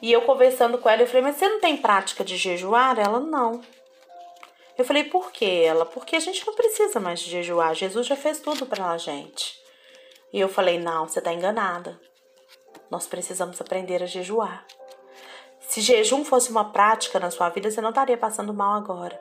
E 0.00 0.12
eu 0.12 0.22
conversando 0.22 0.78
com 0.78 0.88
ela, 0.88 1.02
eu 1.02 1.06
falei, 1.06 1.22
mas 1.22 1.36
você 1.36 1.48
não 1.48 1.60
tem 1.60 1.76
prática 1.76 2.24
de 2.24 2.36
jejuar? 2.36 2.98
Ela, 2.98 3.18
não. 3.18 3.60
Eu 4.76 4.84
falei, 4.84 5.04
por 5.04 5.32
que 5.32 5.44
ela? 5.44 5.84
Porque 5.84 6.14
a 6.14 6.20
gente 6.20 6.46
não 6.46 6.54
precisa 6.54 7.00
mais 7.00 7.18
de 7.20 7.30
jejuar. 7.30 7.74
Jesus 7.74 8.06
já 8.06 8.14
fez 8.14 8.38
tudo 8.38 8.64
para 8.64 8.90
a 8.90 8.98
gente. 8.98 9.58
E 10.32 10.38
eu 10.38 10.48
falei, 10.48 10.78
não, 10.78 11.08
você 11.08 11.18
está 11.18 11.32
enganada. 11.32 12.00
Nós 12.88 13.06
precisamos 13.06 13.60
aprender 13.60 14.02
a 14.02 14.06
jejuar. 14.06 14.64
Se 15.60 15.80
jejum 15.80 16.24
fosse 16.24 16.50
uma 16.50 16.70
prática 16.70 17.18
na 17.18 17.30
sua 17.30 17.48
vida, 17.48 17.70
você 17.70 17.80
não 17.80 17.90
estaria 17.90 18.16
passando 18.16 18.54
mal 18.54 18.74
agora. 18.74 19.20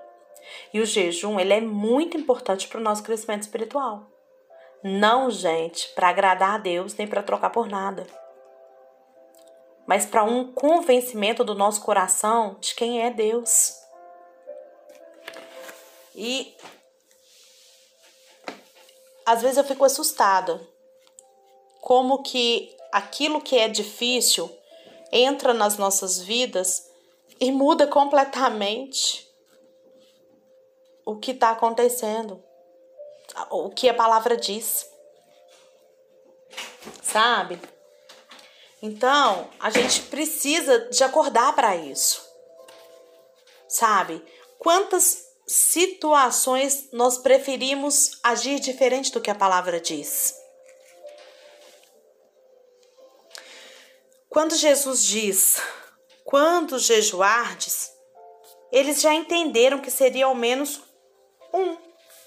E 0.72 0.80
o 0.80 0.86
jejum, 0.86 1.40
ele 1.40 1.54
é 1.54 1.60
muito 1.60 2.16
importante 2.16 2.68
para 2.68 2.80
o 2.80 2.84
nosso 2.84 3.04
crescimento 3.04 3.42
espiritual. 3.42 4.06
Não, 4.84 5.30
gente, 5.32 5.90
para 5.96 6.10
agradar 6.10 6.56
a 6.56 6.58
Deus, 6.60 6.96
nem 6.96 7.08
para 7.08 7.24
trocar 7.24 7.50
por 7.50 7.68
nada 7.68 8.06
mas 9.88 10.06
para 10.06 10.24
um 10.24 10.52
convencimento 10.52 11.46
do 11.46 11.56
nosso 11.56 11.82
coração 11.82 12.58
de 12.60 12.76
quem 12.76 13.02
é 13.02 13.10
Deus. 13.10 13.74
E 16.14 16.54
às 19.26 19.42
vezes 19.42 19.58
eu 19.58 19.64
fico 19.64 19.86
assustada 19.86 20.62
como 21.82 22.22
que 22.22 22.76
aquilo 22.92 23.42
que 23.42 23.58
é 23.58 23.70
difícil 23.70 24.52
entra 25.12 25.54
nas 25.54 25.78
nossas 25.78 26.20
vidas 26.20 26.92
e 27.40 27.50
muda 27.50 27.88
completamente 27.88 29.26
o 31.06 31.16
que 31.16 31.32
está 31.32 31.52
acontecendo, 31.52 32.44
o 33.50 33.70
que 33.70 33.88
a 33.88 33.94
palavra 33.94 34.36
diz. 34.36 34.90
Sabe? 37.02 37.58
Então, 38.82 39.50
a 39.60 39.70
gente 39.70 40.02
precisa 40.04 40.90
de 40.90 41.04
acordar 41.04 41.54
para 41.56 41.76
isso. 41.76 42.26
Sabe? 43.68 44.24
Quantas 44.60 45.28
situações 45.48 46.90
nós 46.92 47.18
preferimos 47.18 48.20
agir 48.22 48.60
diferente 48.60 49.12
do 49.14 49.22
que 49.22 49.32
a 49.32 49.36
palavra 49.36 49.80
diz. 49.80 50.36
Quando 54.30 54.56
Jesus 54.56 55.04
diz: 55.04 55.56
"Quando 56.26 56.78
jejuardes", 56.78 57.90
eles 58.72 59.02
já 59.02 59.14
entenderam 59.14 59.80
que 59.80 59.90
seria 59.90 60.26
ao 60.26 60.36
menos 60.36 60.82
um, 61.54 61.78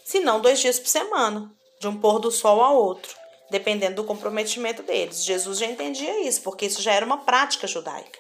se 0.03 0.21
não 0.21 0.41
dois 0.41 0.59
dias 0.59 0.79
por 0.79 0.89
semana, 0.89 1.55
de 1.79 1.87
um 1.87 2.01
pôr 2.01 2.19
do 2.19 2.31
sol 2.31 2.63
ao 2.63 2.75
outro, 2.75 3.15
dependendo 3.51 3.97
do 3.97 4.05
comprometimento 4.05 4.83
deles. 4.83 5.25
Jesus 5.25 5.59
já 5.59 5.67
entendia 5.67 6.27
isso, 6.27 6.43
porque 6.43 6.67
isso 6.67 6.81
já 6.81 6.93
era 6.93 7.05
uma 7.05 7.19
prática 7.19 7.67
judaica. 7.67 8.19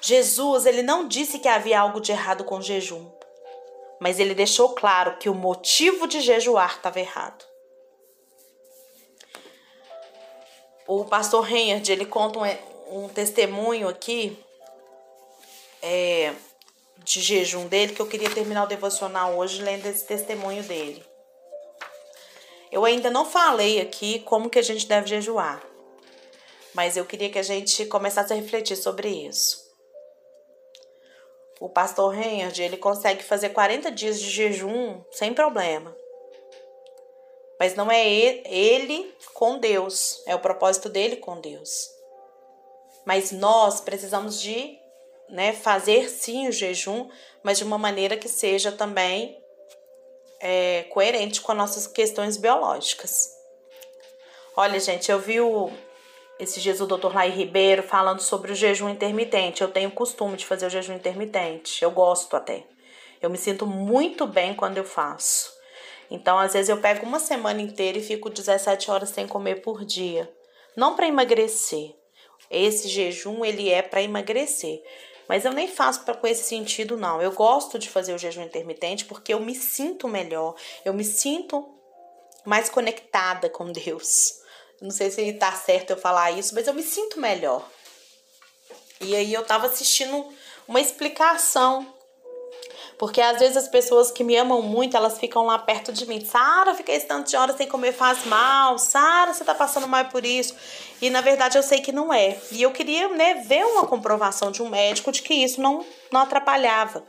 Jesus, 0.00 0.66
ele 0.66 0.82
não 0.82 1.06
disse 1.06 1.38
que 1.38 1.48
havia 1.48 1.80
algo 1.80 2.00
de 2.00 2.10
errado 2.10 2.44
com 2.44 2.60
jejum, 2.60 3.10
mas 4.00 4.18
ele 4.18 4.34
deixou 4.34 4.70
claro 4.70 5.18
que 5.18 5.28
o 5.28 5.34
motivo 5.34 6.06
de 6.06 6.20
jejuar 6.20 6.76
estava 6.76 6.98
errado. 6.98 7.44
O 10.86 11.04
pastor 11.04 11.42
Reinhard, 11.42 11.92
ele 11.92 12.06
conta 12.06 12.38
um, 12.40 13.04
um 13.04 13.08
testemunho 13.08 13.88
aqui 13.88 14.36
é, 15.80 16.34
de 17.04 17.20
jejum 17.20 17.68
dele, 17.68 17.94
que 17.94 18.00
eu 18.00 18.08
queria 18.08 18.30
terminar 18.30 18.64
o 18.64 18.66
devocional 18.66 19.36
hoje 19.36 19.62
lendo 19.62 19.86
esse 19.86 20.04
testemunho 20.04 20.62
dele. 20.64 21.09
Eu 22.70 22.84
ainda 22.84 23.10
não 23.10 23.24
falei 23.24 23.80
aqui 23.80 24.20
como 24.20 24.48
que 24.48 24.58
a 24.58 24.62
gente 24.62 24.86
deve 24.86 25.08
jejuar, 25.08 25.62
mas 26.72 26.96
eu 26.96 27.04
queria 27.04 27.28
que 27.28 27.38
a 27.38 27.42
gente 27.42 27.84
começasse 27.86 28.32
a 28.32 28.36
refletir 28.36 28.76
sobre 28.76 29.08
isso. 29.08 29.68
O 31.60 31.68
pastor 31.68 32.14
Reinhard, 32.14 32.62
ele 32.62 32.76
consegue 32.76 33.22
fazer 33.22 33.50
40 33.50 33.90
dias 33.90 34.20
de 34.20 34.30
jejum 34.30 35.02
sem 35.10 35.34
problema. 35.34 35.94
Mas 37.58 37.74
não 37.74 37.90
é 37.90 38.08
ele 38.08 39.14
com 39.34 39.58
Deus, 39.58 40.22
é 40.26 40.34
o 40.34 40.40
propósito 40.40 40.88
dele 40.88 41.16
com 41.16 41.40
Deus. 41.40 41.90
Mas 43.04 43.32
nós 43.32 43.80
precisamos 43.80 44.40
de 44.40 44.78
né, 45.28 45.52
fazer 45.52 46.08
sim 46.08 46.48
o 46.48 46.52
jejum, 46.52 47.08
mas 47.42 47.58
de 47.58 47.64
uma 47.64 47.76
maneira 47.78 48.16
que 48.16 48.28
seja 48.28 48.72
também 48.72 49.39
é, 50.40 50.84
coerente 50.90 51.40
com 51.40 51.52
as 51.52 51.58
nossas 51.58 51.86
questões 51.86 52.36
biológicas. 52.36 53.28
Olha, 54.56 54.80
gente, 54.80 55.10
eu 55.10 55.18
vi 55.18 55.40
o, 55.40 55.70
esses 56.38 56.62
dias 56.62 56.80
o 56.80 56.86
doutor 56.86 57.14
Lai 57.14 57.28
Ribeiro 57.28 57.82
falando 57.82 58.20
sobre 58.20 58.52
o 58.52 58.54
jejum 58.54 58.88
intermitente. 58.88 59.62
Eu 59.62 59.68
tenho 59.68 59.90
costume 59.90 60.36
de 60.36 60.46
fazer 60.46 60.66
o 60.66 60.70
jejum 60.70 60.94
intermitente. 60.94 61.84
Eu 61.84 61.90
gosto 61.90 62.34
até. 62.34 62.64
Eu 63.20 63.28
me 63.28 63.36
sinto 63.36 63.66
muito 63.66 64.26
bem 64.26 64.54
quando 64.54 64.78
eu 64.78 64.84
faço. 64.84 65.52
Então, 66.10 66.38
às 66.38 66.54
vezes, 66.54 66.68
eu 66.68 66.78
pego 66.78 67.06
uma 67.06 67.20
semana 67.20 67.60
inteira 67.60 67.98
e 67.98 68.02
fico 68.02 68.30
17 68.30 68.90
horas 68.90 69.10
sem 69.10 69.28
comer 69.28 69.56
por 69.56 69.84
dia. 69.84 70.28
Não 70.74 70.96
para 70.96 71.06
emagrecer. 71.06 71.94
Esse 72.50 72.88
jejum, 72.88 73.44
ele 73.44 73.70
é 73.70 73.82
para 73.82 74.02
emagrecer. 74.02 74.82
Mas 75.30 75.44
eu 75.44 75.52
nem 75.52 75.68
faço 75.68 76.00
para 76.00 76.16
com 76.16 76.26
esse 76.26 76.42
sentido, 76.42 76.96
não. 76.96 77.22
Eu 77.22 77.30
gosto 77.30 77.78
de 77.78 77.88
fazer 77.88 78.12
o 78.12 78.18
jejum 78.18 78.42
intermitente 78.42 79.04
porque 79.04 79.32
eu 79.32 79.38
me 79.38 79.54
sinto 79.54 80.08
melhor, 80.08 80.56
eu 80.84 80.92
me 80.92 81.04
sinto 81.04 81.72
mais 82.44 82.68
conectada 82.68 83.48
com 83.48 83.70
Deus. 83.70 84.40
Não 84.82 84.90
sei 84.90 85.08
se 85.08 85.32
tá 85.34 85.52
certo 85.52 85.90
eu 85.90 85.96
falar 85.96 86.32
isso, 86.32 86.52
mas 86.52 86.66
eu 86.66 86.74
me 86.74 86.82
sinto 86.82 87.20
melhor. 87.20 87.64
E 89.00 89.14
aí 89.14 89.32
eu 89.32 89.44
tava 89.44 89.68
assistindo 89.68 90.26
uma 90.66 90.80
explicação 90.80 91.86
porque 93.00 93.18
às 93.22 93.38
vezes 93.38 93.56
as 93.56 93.66
pessoas 93.66 94.10
que 94.10 94.22
me 94.22 94.36
amam 94.36 94.60
muito, 94.60 94.94
elas 94.94 95.18
ficam 95.18 95.46
lá 95.46 95.58
perto 95.58 95.90
de 95.90 96.06
mim. 96.06 96.22
Sara, 96.22 96.74
fiquei 96.74 96.96
esse 96.96 97.06
tanto 97.06 97.30
de 97.30 97.34
horas 97.34 97.56
sem 97.56 97.66
comer 97.66 97.92
faz 97.92 98.26
mal. 98.26 98.76
Sara, 98.76 99.32
você 99.32 99.42
tá 99.42 99.54
passando 99.54 99.88
mal 99.88 100.04
por 100.10 100.26
isso. 100.26 100.54
E 101.00 101.08
na 101.08 101.22
verdade 101.22 101.56
eu 101.56 101.62
sei 101.62 101.80
que 101.80 101.92
não 101.92 102.12
é. 102.12 102.38
E 102.52 102.60
eu 102.60 102.70
queria 102.72 103.08
né, 103.08 103.42
ver 103.46 103.64
uma 103.64 103.86
comprovação 103.86 104.50
de 104.50 104.62
um 104.62 104.68
médico 104.68 105.10
de 105.10 105.22
que 105.22 105.32
isso 105.32 105.62
não, 105.62 105.82
não 106.12 106.20
atrapalhava. 106.20 107.02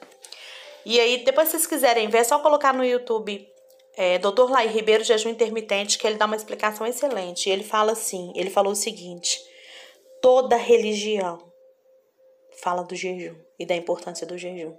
E 0.86 0.98
aí, 0.98 1.26
depois 1.26 1.50
se 1.50 1.58
vocês 1.58 1.68
quiserem 1.68 2.08
ver, 2.08 2.20
é 2.20 2.24
só 2.24 2.40
colocar 2.40 2.74
no 2.74 2.86
YouTube 2.86 3.46
é, 3.98 4.18
Dr. 4.18 4.50
Lai 4.50 4.68
Ribeiro, 4.68 5.04
jejum 5.04 5.28
intermitente, 5.28 5.98
que 5.98 6.08
ele 6.08 6.16
dá 6.16 6.26
uma 6.26 6.38
explicação 6.38 6.88
excelente. 6.88 7.50
E 7.50 7.52
ele 7.52 7.66
fala 7.66 7.92
assim: 7.92 8.32
ele 8.34 8.50
falou 8.50 8.72
o 8.72 8.78
seguinte: 8.78 9.38
toda 10.22 10.56
religião 10.56 11.52
fala 12.62 12.82
do 12.82 12.96
jejum 12.96 13.36
e 13.60 13.66
da 13.66 13.76
importância 13.76 14.26
do 14.26 14.38
jejum 14.38 14.74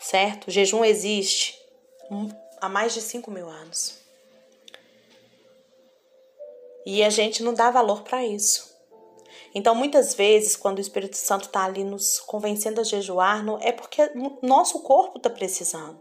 certo? 0.00 0.48
O 0.48 0.50
jejum 0.50 0.84
existe 0.84 1.58
há 2.60 2.68
mais 2.68 2.94
de 2.94 3.00
5 3.00 3.30
mil 3.30 3.48
anos. 3.48 3.98
E 6.84 7.02
a 7.02 7.10
gente 7.10 7.42
não 7.42 7.52
dá 7.52 7.70
valor 7.70 8.02
para 8.02 8.24
isso. 8.24 8.76
Então, 9.54 9.74
muitas 9.74 10.14
vezes, 10.14 10.54
quando 10.54 10.78
o 10.78 10.80
Espírito 10.80 11.16
Santo 11.16 11.46
está 11.46 11.64
ali 11.64 11.82
nos 11.82 12.20
convencendo 12.20 12.80
a 12.80 12.84
jejuar, 12.84 13.42
não, 13.42 13.58
é 13.60 13.72
porque 13.72 14.10
nosso 14.42 14.80
corpo 14.82 15.16
está 15.16 15.30
precisando. 15.30 16.00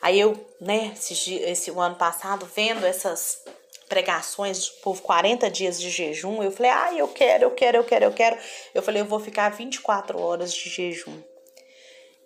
Aí 0.00 0.18
eu, 0.18 0.34
né, 0.60 0.92
esse, 0.94 1.34
esse 1.34 1.70
o 1.70 1.80
ano 1.80 1.96
passado, 1.96 2.48
vendo 2.54 2.84
essas 2.84 3.44
pregações 3.88 4.68
povo 4.68 5.00
40 5.02 5.48
dias 5.50 5.80
de 5.80 5.90
jejum, 5.90 6.42
eu 6.42 6.50
falei, 6.50 6.72
ah, 6.72 6.94
eu 6.94 7.08
quero, 7.08 7.44
eu 7.44 7.50
quero, 7.52 7.76
eu 7.76 7.84
quero, 7.84 8.04
eu 8.06 8.12
quero. 8.12 8.38
Eu 8.74 8.82
falei, 8.82 9.02
eu 9.02 9.06
vou 9.06 9.20
ficar 9.20 9.50
24 9.50 10.20
horas 10.20 10.52
de 10.52 10.68
jejum. 10.68 11.22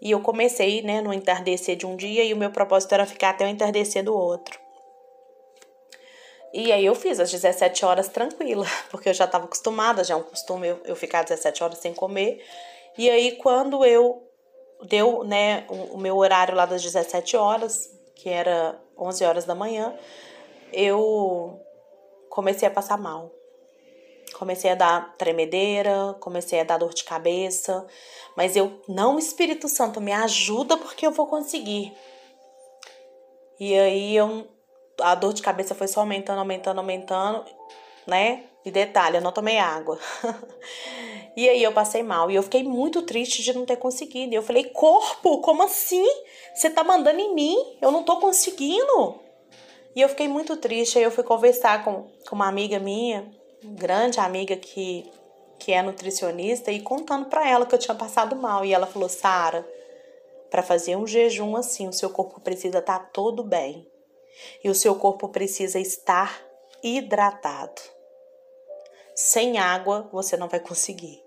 E 0.00 0.10
eu 0.10 0.20
comecei, 0.20 0.82
né, 0.82 1.00
no 1.00 1.12
entardecer 1.12 1.76
de 1.76 1.86
um 1.86 1.94
dia 1.94 2.24
e 2.24 2.32
o 2.32 2.36
meu 2.36 2.50
propósito 2.50 2.92
era 2.92 3.04
ficar 3.04 3.30
até 3.30 3.44
o 3.44 3.48
entardecer 3.48 4.02
do 4.02 4.14
outro. 4.14 4.58
E 6.52 6.72
aí 6.72 6.84
eu 6.84 6.94
fiz 6.94 7.20
as 7.20 7.30
17 7.30 7.84
horas 7.84 8.08
tranquila, 8.08 8.66
porque 8.90 9.08
eu 9.08 9.14
já 9.14 9.24
estava 9.24 9.44
acostumada, 9.44 10.02
já 10.02 10.14
é 10.14 10.16
um 10.16 10.22
costume 10.22 10.68
eu, 10.68 10.80
eu 10.84 10.96
ficar 10.96 11.22
17 11.22 11.62
horas 11.62 11.78
sem 11.78 11.92
comer. 11.92 12.44
E 12.96 13.08
aí 13.10 13.36
quando 13.36 13.84
eu 13.84 14.26
deu, 14.82 15.22
né, 15.22 15.66
o, 15.68 15.96
o 15.96 15.98
meu 15.98 16.16
horário 16.16 16.54
lá 16.54 16.64
das 16.64 16.82
17 16.82 17.36
horas, 17.36 17.90
que 18.16 18.28
era 18.28 18.80
11 18.98 19.24
horas 19.24 19.44
da 19.44 19.54
manhã, 19.54 19.94
eu 20.72 21.60
comecei 22.28 22.66
a 22.66 22.70
passar 22.70 22.96
mal. 22.96 23.30
Comecei 24.34 24.70
a 24.70 24.74
dar 24.74 25.14
tremedeira, 25.16 26.16
comecei 26.20 26.60
a 26.60 26.64
dar 26.64 26.78
dor 26.78 26.94
de 26.94 27.04
cabeça, 27.04 27.86
mas 28.36 28.56
eu, 28.56 28.80
não, 28.88 29.18
Espírito 29.18 29.68
Santo, 29.68 30.00
me 30.00 30.12
ajuda 30.12 30.76
porque 30.76 31.06
eu 31.06 31.10
vou 31.10 31.26
conseguir. 31.26 31.92
E 33.58 33.78
aí 33.78 34.16
eu, 34.16 34.48
a 35.00 35.14
dor 35.14 35.32
de 35.32 35.42
cabeça 35.42 35.74
foi 35.74 35.88
só 35.88 36.00
aumentando, 36.00 36.38
aumentando, 36.38 36.78
aumentando, 36.78 37.44
né? 38.06 38.44
E 38.64 38.70
detalhe, 38.70 39.16
eu 39.16 39.22
não 39.22 39.32
tomei 39.32 39.58
água. 39.58 39.98
e 41.36 41.48
aí 41.48 41.62
eu 41.62 41.72
passei 41.72 42.02
mal. 42.02 42.30
E 42.30 42.34
eu 42.34 42.42
fiquei 42.42 42.62
muito 42.62 43.02
triste 43.02 43.42
de 43.42 43.54
não 43.54 43.64
ter 43.64 43.76
conseguido. 43.76 44.32
E 44.32 44.36
eu 44.36 44.42
falei, 44.42 44.64
corpo, 44.64 45.40
como 45.40 45.62
assim? 45.62 46.06
Você 46.54 46.68
tá 46.68 46.84
mandando 46.84 47.20
em 47.20 47.34
mim? 47.34 47.56
Eu 47.80 47.90
não 47.90 48.02
tô 48.02 48.18
conseguindo. 48.18 49.18
E 49.96 50.00
eu 50.00 50.10
fiquei 50.10 50.28
muito 50.28 50.56
triste. 50.58 50.98
Aí 50.98 51.04
eu 51.04 51.10
fui 51.10 51.24
conversar 51.24 51.84
com, 51.84 52.10
com 52.28 52.36
uma 52.36 52.48
amiga 52.48 52.78
minha 52.78 53.39
grande 53.62 54.20
amiga 54.20 54.56
que, 54.56 55.10
que 55.58 55.72
é 55.72 55.82
nutricionista 55.82 56.70
e 56.72 56.80
contando 56.80 57.26
para 57.26 57.48
ela 57.48 57.66
que 57.66 57.74
eu 57.74 57.78
tinha 57.78 57.94
passado 57.94 58.36
mal. 58.36 58.64
E 58.64 58.72
ela 58.72 58.86
falou: 58.86 59.08
Sara, 59.08 59.66
para 60.50 60.62
fazer 60.62 60.96
um 60.96 61.06
jejum 61.06 61.56
assim, 61.56 61.88
o 61.88 61.92
seu 61.92 62.10
corpo 62.10 62.40
precisa 62.40 62.78
estar 62.78 62.98
tá 62.98 63.04
todo 63.12 63.42
bem. 63.42 63.86
E 64.64 64.70
o 64.70 64.74
seu 64.74 64.94
corpo 64.94 65.28
precisa 65.28 65.78
estar 65.78 66.40
hidratado. 66.82 67.80
Sem 69.14 69.58
água 69.58 70.08
você 70.12 70.36
não 70.36 70.48
vai 70.48 70.60
conseguir. 70.60 71.22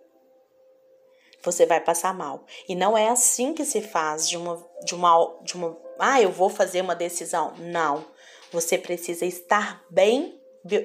Você 1.43 1.65
vai 1.65 1.79
passar 1.79 2.13
mal. 2.13 2.45
E 2.67 2.75
não 2.75 2.97
é 2.97 3.09
assim 3.09 3.53
que 3.53 3.65
se 3.65 3.81
faz 3.81 4.27
de 4.27 4.37
uma 4.37 4.65
de 4.83 4.95
uma 4.95 5.37
de 5.41 5.55
uma, 5.55 5.77
ah, 5.99 6.21
eu 6.21 6.31
vou 6.31 6.49
fazer 6.49 6.81
uma 6.81 6.95
decisão. 6.95 7.53
Não. 7.57 8.05
Você 8.51 8.77
precisa 8.77 9.25
estar 9.25 9.83
bem 9.89 10.41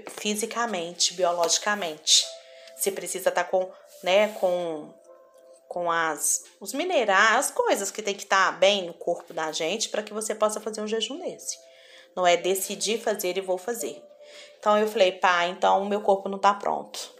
fisicamente, 0.08 1.14
biologicamente. 1.14 2.26
Você 2.76 2.90
precisa 2.92 3.28
estar 3.28 3.44
tá 3.44 3.50
com, 3.50 3.70
né, 4.02 4.28
com, 4.40 4.92
com 5.68 5.90
as, 5.90 6.44
os 6.60 6.72
minerais, 6.72 7.46
as 7.46 7.50
coisas 7.50 7.90
que 7.90 8.02
tem 8.02 8.14
que 8.14 8.24
estar 8.24 8.52
tá 8.52 8.58
bem 8.58 8.86
no 8.86 8.94
corpo 8.94 9.32
da 9.32 9.50
gente 9.52 9.88
para 9.88 10.02
que 10.02 10.12
você 10.12 10.34
possa 10.34 10.60
fazer 10.60 10.80
um 10.80 10.86
jejum 10.86 11.18
desse. 11.18 11.58
Não 12.14 12.26
é 12.26 12.36
decidir 12.36 13.00
fazer 13.00 13.36
e 13.36 13.40
vou 13.40 13.58
fazer. 13.58 14.02
Então 14.58 14.76
eu 14.78 14.88
falei, 14.88 15.12
pá, 15.12 15.46
então 15.46 15.84
meu 15.84 16.00
corpo 16.00 16.28
não 16.28 16.38
tá 16.38 16.54
pronto. 16.54 17.16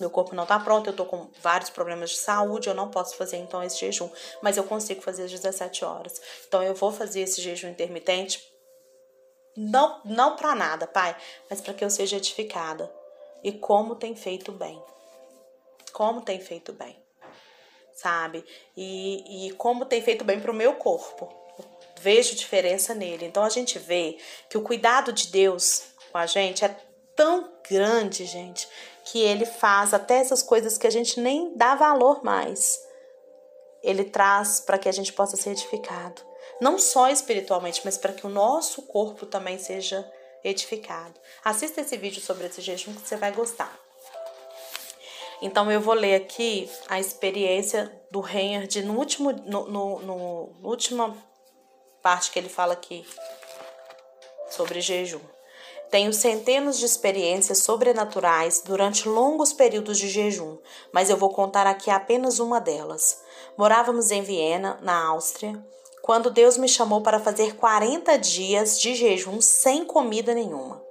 Meu 0.00 0.10
corpo 0.10 0.34
não 0.34 0.44
tá 0.44 0.58
pronto, 0.58 0.90
eu 0.90 0.96
tô 0.96 1.04
com 1.04 1.30
vários 1.40 1.70
problemas 1.70 2.10
de 2.10 2.16
saúde, 2.16 2.68
eu 2.68 2.74
não 2.74 2.90
posso 2.90 3.14
fazer 3.14 3.36
então 3.36 3.62
esse 3.62 3.78
jejum, 3.78 4.10
mas 4.42 4.56
eu 4.56 4.64
consigo 4.64 5.00
fazer 5.00 5.24
às 5.24 5.30
17 5.30 5.84
horas. 5.84 6.20
Então 6.48 6.62
eu 6.62 6.74
vou 6.74 6.90
fazer 6.90 7.20
esse 7.20 7.40
jejum 7.40 7.68
intermitente 7.68 8.42
não, 9.56 10.00
não 10.04 10.36
para 10.36 10.54
nada, 10.54 10.86
Pai, 10.86 11.16
mas 11.48 11.60
para 11.60 11.74
que 11.74 11.84
eu 11.84 11.90
seja 11.90 12.16
edificada. 12.16 12.92
E 13.42 13.52
como 13.52 13.96
tem 13.96 14.14
feito 14.14 14.52
bem. 14.52 14.82
Como 15.92 16.22
tem 16.22 16.40
feito 16.40 16.72
bem. 16.72 16.96
sabe? 17.94 18.44
E, 18.76 19.46
e 19.46 19.52
como 19.52 19.84
tem 19.84 20.02
feito 20.02 20.24
bem 20.24 20.40
para 20.40 20.50
o 20.50 20.54
meu 20.54 20.74
corpo. 20.74 21.32
Vejo 22.00 22.34
diferença 22.34 22.94
nele. 22.94 23.26
Então 23.26 23.44
a 23.44 23.48
gente 23.48 23.78
vê 23.78 24.18
que 24.48 24.58
o 24.58 24.62
cuidado 24.62 25.12
de 25.12 25.28
Deus 25.28 25.84
com 26.10 26.18
a 26.18 26.26
gente 26.26 26.64
é 26.64 26.76
tão 27.14 27.52
grande, 27.68 28.24
gente, 28.24 28.68
que 29.04 29.20
ele 29.20 29.46
faz 29.46 29.94
até 29.94 30.16
essas 30.18 30.42
coisas 30.42 30.76
que 30.76 30.86
a 30.86 30.90
gente 30.90 31.20
nem 31.20 31.56
dá 31.56 31.74
valor 31.74 32.24
mais. 32.24 32.78
Ele 33.82 34.04
traz 34.04 34.60
para 34.60 34.78
que 34.78 34.88
a 34.88 34.92
gente 34.92 35.12
possa 35.12 35.36
ser 35.36 35.50
edificado. 35.50 36.22
Não 36.62 36.78
só 36.78 37.08
espiritualmente, 37.08 37.80
mas 37.84 37.98
para 37.98 38.12
que 38.12 38.24
o 38.24 38.30
nosso 38.30 38.82
corpo 38.82 39.26
também 39.26 39.58
seja 39.58 40.08
edificado. 40.44 41.18
Assista 41.44 41.80
esse 41.80 41.96
vídeo 41.96 42.22
sobre 42.22 42.46
esse 42.46 42.60
jejum 42.60 42.94
que 42.94 43.08
você 43.08 43.16
vai 43.16 43.32
gostar. 43.32 43.76
Então 45.42 45.72
eu 45.72 45.80
vou 45.80 45.92
ler 45.92 46.14
aqui 46.14 46.70
a 46.88 47.00
experiência 47.00 47.92
do 48.12 48.20
Reinhard 48.20 48.80
no 48.84 48.96
último, 48.96 49.32
no, 49.32 49.68
no, 49.68 49.98
no, 50.02 50.52
última 50.62 51.16
parte 52.00 52.30
que 52.30 52.38
ele 52.38 52.48
fala 52.48 52.74
aqui 52.74 53.04
sobre 54.48 54.80
jejum. 54.80 55.20
Tenho 55.90 56.12
centenas 56.12 56.78
de 56.78 56.84
experiências 56.84 57.58
sobrenaturais 57.58 58.62
durante 58.64 59.08
longos 59.08 59.52
períodos 59.52 59.98
de 59.98 60.08
jejum, 60.08 60.58
mas 60.92 61.10
eu 61.10 61.16
vou 61.16 61.30
contar 61.30 61.66
aqui 61.66 61.90
apenas 61.90 62.38
uma 62.38 62.60
delas. 62.60 63.20
Morávamos 63.58 64.12
em 64.12 64.22
Viena, 64.22 64.78
na 64.80 65.08
Áustria, 65.08 65.60
quando 66.02 66.30
Deus 66.30 66.56
me 66.56 66.68
chamou 66.68 67.00
para 67.00 67.20
fazer 67.20 67.56
40 67.56 68.18
dias 68.18 68.80
de 68.80 68.94
jejum 68.94 69.40
sem 69.40 69.84
comida 69.84 70.34
nenhuma. 70.34 70.82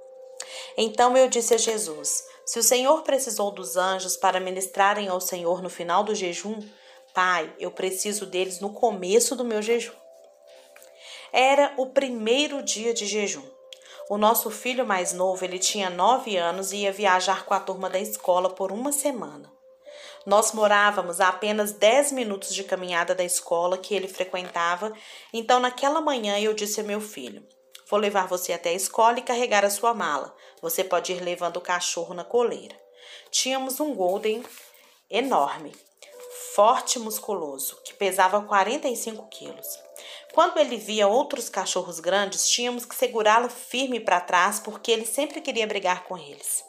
Então 0.76 1.16
eu 1.16 1.28
disse 1.28 1.54
a 1.54 1.58
Jesus: 1.58 2.24
se 2.46 2.58
o 2.58 2.62
Senhor 2.62 3.02
precisou 3.02 3.50
dos 3.50 3.76
anjos 3.76 4.16
para 4.16 4.40
ministrarem 4.40 5.08
ao 5.08 5.20
Senhor 5.20 5.62
no 5.62 5.70
final 5.70 6.02
do 6.02 6.14
jejum, 6.14 6.58
Pai, 7.14 7.54
eu 7.58 7.70
preciso 7.70 8.24
deles 8.24 8.58
no 8.58 8.72
começo 8.72 9.36
do 9.36 9.44
meu 9.44 9.60
jejum. 9.60 9.92
Era 11.30 11.74
o 11.76 11.88
primeiro 11.88 12.62
dia 12.62 12.94
de 12.94 13.06
jejum. 13.06 13.44
O 14.08 14.16
nosso 14.16 14.50
filho 14.50 14.86
mais 14.86 15.12
novo, 15.12 15.44
ele 15.44 15.58
tinha 15.58 15.90
nove 15.90 16.38
anos 16.38 16.72
e 16.72 16.78
ia 16.78 16.92
viajar 16.92 17.44
com 17.44 17.52
a 17.52 17.60
turma 17.60 17.90
da 17.90 17.98
escola 17.98 18.48
por 18.48 18.72
uma 18.72 18.92
semana. 18.92 19.51
Nós 20.24 20.52
morávamos 20.52 21.20
a 21.20 21.28
apenas 21.28 21.72
dez 21.72 22.12
minutos 22.12 22.54
de 22.54 22.62
caminhada 22.62 23.14
da 23.14 23.24
escola 23.24 23.76
que 23.76 23.94
ele 23.94 24.06
frequentava, 24.06 24.92
então 25.32 25.58
naquela 25.58 26.00
manhã 26.00 26.38
eu 26.38 26.54
disse 26.54 26.80
a 26.80 26.84
meu 26.84 27.00
filho: 27.00 27.44
Vou 27.90 27.98
levar 27.98 28.28
você 28.28 28.52
até 28.52 28.70
a 28.70 28.74
escola 28.74 29.18
e 29.18 29.22
carregar 29.22 29.64
a 29.64 29.70
sua 29.70 29.92
mala. 29.92 30.34
Você 30.62 30.84
pode 30.84 31.12
ir 31.12 31.20
levando 31.20 31.56
o 31.56 31.60
cachorro 31.60 32.14
na 32.14 32.24
coleira. 32.24 32.74
Tínhamos 33.30 33.80
um 33.80 33.94
Golden 33.94 34.42
enorme, 35.10 35.72
forte 36.54 36.96
e 36.96 37.02
musculoso, 37.02 37.76
que 37.84 37.92
pesava 37.92 38.40
45 38.42 39.28
quilos. 39.28 39.78
Quando 40.32 40.58
ele 40.58 40.76
via 40.76 41.08
outros 41.08 41.48
cachorros 41.48 42.00
grandes, 42.00 42.48
tínhamos 42.48 42.84
que 42.84 42.94
segurá-lo 42.94 43.50
firme 43.50 44.00
para 44.00 44.20
trás 44.20 44.60
porque 44.60 44.90
ele 44.90 45.04
sempre 45.04 45.40
queria 45.40 45.66
brigar 45.66 46.04
com 46.04 46.16
eles. 46.16 46.64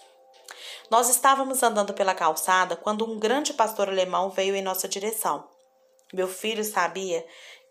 Nós 0.89 1.09
estávamos 1.09 1.63
andando 1.63 1.93
pela 1.93 2.13
calçada 2.13 2.75
quando 2.75 3.05
um 3.05 3.17
grande 3.17 3.53
pastor 3.53 3.89
alemão 3.89 4.29
veio 4.29 4.55
em 4.55 4.61
nossa 4.61 4.87
direção. 4.87 5.47
Meu 6.13 6.27
filho 6.27 6.63
sabia 6.63 7.25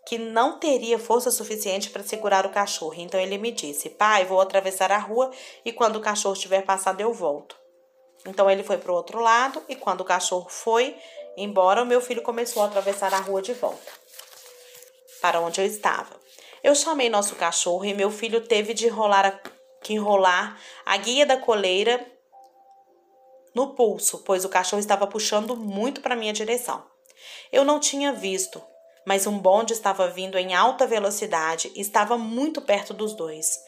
que 0.05 0.17
não 0.17 0.59
teria 0.59 0.99
força 0.99 1.31
suficiente 1.31 1.89
para 1.89 2.03
segurar 2.03 2.45
o 2.45 2.51
cachorro. 2.51 2.95
Então 2.97 3.19
ele 3.19 3.37
me 3.37 3.51
disse: 3.51 3.89
Pai, 3.89 4.25
vou 4.25 4.41
atravessar 4.41 4.91
a 4.91 4.97
rua 4.97 5.31
e 5.63 5.71
quando 5.71 5.95
o 5.95 6.01
cachorro 6.01 6.33
estiver 6.33 6.63
passado 6.63 7.01
eu 7.01 7.13
volto. 7.13 7.55
Então 8.25 8.49
ele 8.49 8.63
foi 8.63 8.77
para 8.77 8.91
o 8.91 8.95
outro 8.95 9.19
lado 9.19 9.63
e 9.67 9.75
quando 9.75 10.01
o 10.01 10.05
cachorro 10.05 10.49
foi 10.49 10.97
embora, 11.35 11.83
o 11.83 11.85
meu 11.85 11.99
filho 11.99 12.21
começou 12.21 12.61
a 12.61 12.67
atravessar 12.67 13.13
a 13.13 13.19
rua 13.19 13.41
de 13.41 13.53
volta 13.53 13.91
para 15.21 15.39
onde 15.39 15.61
eu 15.61 15.65
estava. 15.65 16.21
Eu 16.61 16.75
chamei 16.75 17.09
nosso 17.09 17.35
cachorro 17.35 17.85
e 17.85 17.93
meu 17.93 18.11
filho 18.11 18.45
teve 18.45 18.73
de 18.73 18.87
enrolar 18.87 19.25
a, 19.25 19.31
que 19.81 19.93
enrolar 19.93 20.59
a 20.85 20.97
guia 20.97 21.25
da 21.25 21.37
coleira 21.37 22.05
no 23.53 23.73
pulso, 23.75 24.19
pois 24.19 24.43
o 24.43 24.49
cachorro 24.49 24.79
estava 24.79 25.07
puxando 25.07 25.55
muito 25.55 26.01
para 26.01 26.15
minha 26.15 26.33
direção. 26.33 26.83
Eu 27.51 27.63
não 27.63 27.79
tinha 27.79 28.11
visto, 28.11 28.61
mas 29.05 29.27
um 29.27 29.37
bonde 29.37 29.73
estava 29.73 30.07
vindo 30.07 30.37
em 30.37 30.53
alta 30.53 30.87
velocidade 30.87 31.71
e 31.75 31.81
estava 31.81 32.17
muito 32.17 32.61
perto 32.61 32.93
dos 32.93 33.13
dois. 33.13 33.59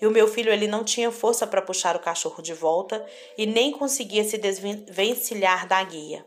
E 0.00 0.06
o 0.06 0.10
meu 0.10 0.26
filho 0.26 0.52
ele 0.52 0.66
não 0.66 0.84
tinha 0.84 1.10
força 1.10 1.46
para 1.46 1.62
puxar 1.62 1.96
o 1.96 2.00
cachorro 2.00 2.42
de 2.42 2.52
volta 2.52 3.04
e 3.38 3.46
nem 3.46 3.72
conseguia 3.72 4.24
se 4.24 4.38
desvencilhar 4.38 5.66
da 5.66 5.82
guia. 5.82 6.24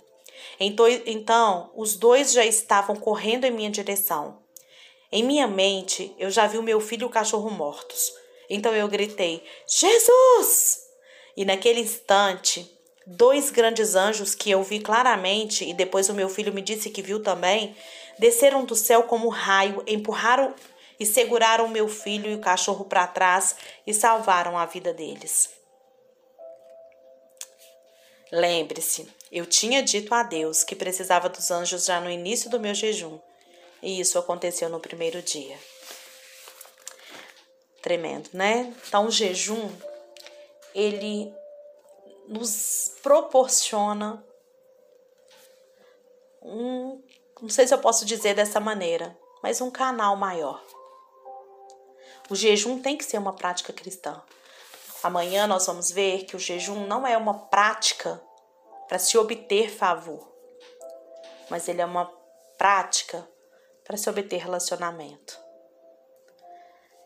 Então, 0.59 0.87
então, 1.05 1.71
os 1.75 1.95
dois 1.95 2.31
já 2.31 2.45
estavam 2.45 2.95
correndo 2.95 3.45
em 3.45 3.51
minha 3.51 3.69
direção. 3.69 4.39
Em 5.11 5.23
minha 5.23 5.47
mente, 5.47 6.13
eu 6.17 6.29
já 6.29 6.47
vi 6.47 6.57
o 6.57 6.63
meu 6.63 6.79
filho 6.79 7.03
e 7.03 7.05
o 7.05 7.09
cachorro 7.09 7.49
mortos. 7.49 8.13
Então 8.49 8.73
eu 8.75 8.87
gritei: 8.87 9.43
Jesus! 9.67 10.83
E 11.35 11.45
naquele 11.45 11.79
instante, 11.79 12.76
dois 13.07 13.49
grandes 13.49 13.95
anjos 13.95 14.35
que 14.35 14.51
eu 14.51 14.61
vi 14.61 14.81
claramente 14.81 15.63
e 15.63 15.73
depois 15.73 16.09
o 16.09 16.13
meu 16.13 16.27
filho 16.27 16.53
me 16.53 16.61
disse 16.61 16.89
que 16.89 17.01
viu 17.01 17.23
também, 17.23 17.73
desceram 18.19 18.65
do 18.65 18.75
céu 18.75 19.03
como 19.03 19.29
raio, 19.29 19.81
empurraram 19.87 20.53
e 20.99 21.05
seguraram 21.05 21.69
meu 21.69 21.87
filho 21.87 22.29
e 22.29 22.35
o 22.35 22.41
cachorro 22.41 22.83
para 22.83 23.07
trás 23.07 23.55
e 23.85 23.93
salvaram 23.93 24.57
a 24.57 24.65
vida 24.65 24.93
deles. 24.93 25.49
Lembre-se, 28.29 29.07
eu 29.31 29.45
tinha 29.45 29.81
dito 29.81 30.13
a 30.13 30.21
Deus 30.21 30.65
que 30.65 30.75
precisava 30.75 31.29
dos 31.29 31.49
anjos 31.49 31.85
já 31.85 32.01
no 32.01 32.11
início 32.11 32.49
do 32.49 32.59
meu 32.59 32.75
jejum, 32.75 33.19
e 33.81 34.01
isso 34.01 34.19
aconteceu 34.19 34.67
no 34.67 34.81
primeiro 34.81 35.21
dia. 35.21 35.57
Tremendo, 37.81 38.29
né? 38.33 38.73
Então, 38.85 39.05
o 39.05 39.11
jejum, 39.11 39.71
ele 40.75 41.31
nos 42.27 42.95
proporciona 43.01 44.23
um 46.41 47.01
não 47.41 47.49
sei 47.49 47.67
se 47.67 47.73
eu 47.73 47.77
posso 47.77 48.03
dizer 48.03 48.33
dessa 48.33 48.59
maneira, 48.59 49.15
mas 49.43 49.61
um 49.61 49.69
canal 49.69 50.15
maior. 50.15 50.63
O 52.29 52.35
jejum 52.35 52.81
tem 52.81 52.97
que 52.97 53.05
ser 53.05 53.19
uma 53.19 53.33
prática 53.33 53.71
cristã. 53.71 54.21
Amanhã 55.03 55.45
nós 55.45 55.65
vamos 55.67 55.91
ver 55.91 56.25
que 56.25 56.35
o 56.35 56.39
jejum 56.39 56.87
não 56.87 57.05
é 57.05 57.15
uma 57.15 57.35
prática 57.35 58.19
para 58.87 58.97
se 58.97 59.17
obter 59.17 59.69
favor, 59.69 60.27
mas 61.49 61.67
ele 61.67 61.79
é 61.79 61.85
uma 61.85 62.11
prática 62.57 63.27
para 63.83 63.97
se 63.97 64.09
obter 64.09 64.37
relacionamento. 64.37 65.39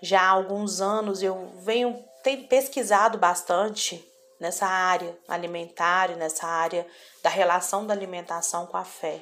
Já 0.02 0.22
há 0.22 0.30
alguns 0.30 0.80
anos 0.80 1.22
eu 1.22 1.52
venho 1.58 2.06
pesquisado 2.48 3.18
bastante 3.18 4.11
nessa 4.42 4.66
área 4.66 5.16
alimentar 5.28 6.10
e 6.10 6.16
nessa 6.16 6.46
área 6.46 6.86
da 7.24 7.30
relação 7.30 7.86
da 7.88 7.94
alimentação 7.94 8.66
com 8.66 8.76
a 8.76 8.84
fé 8.84 9.22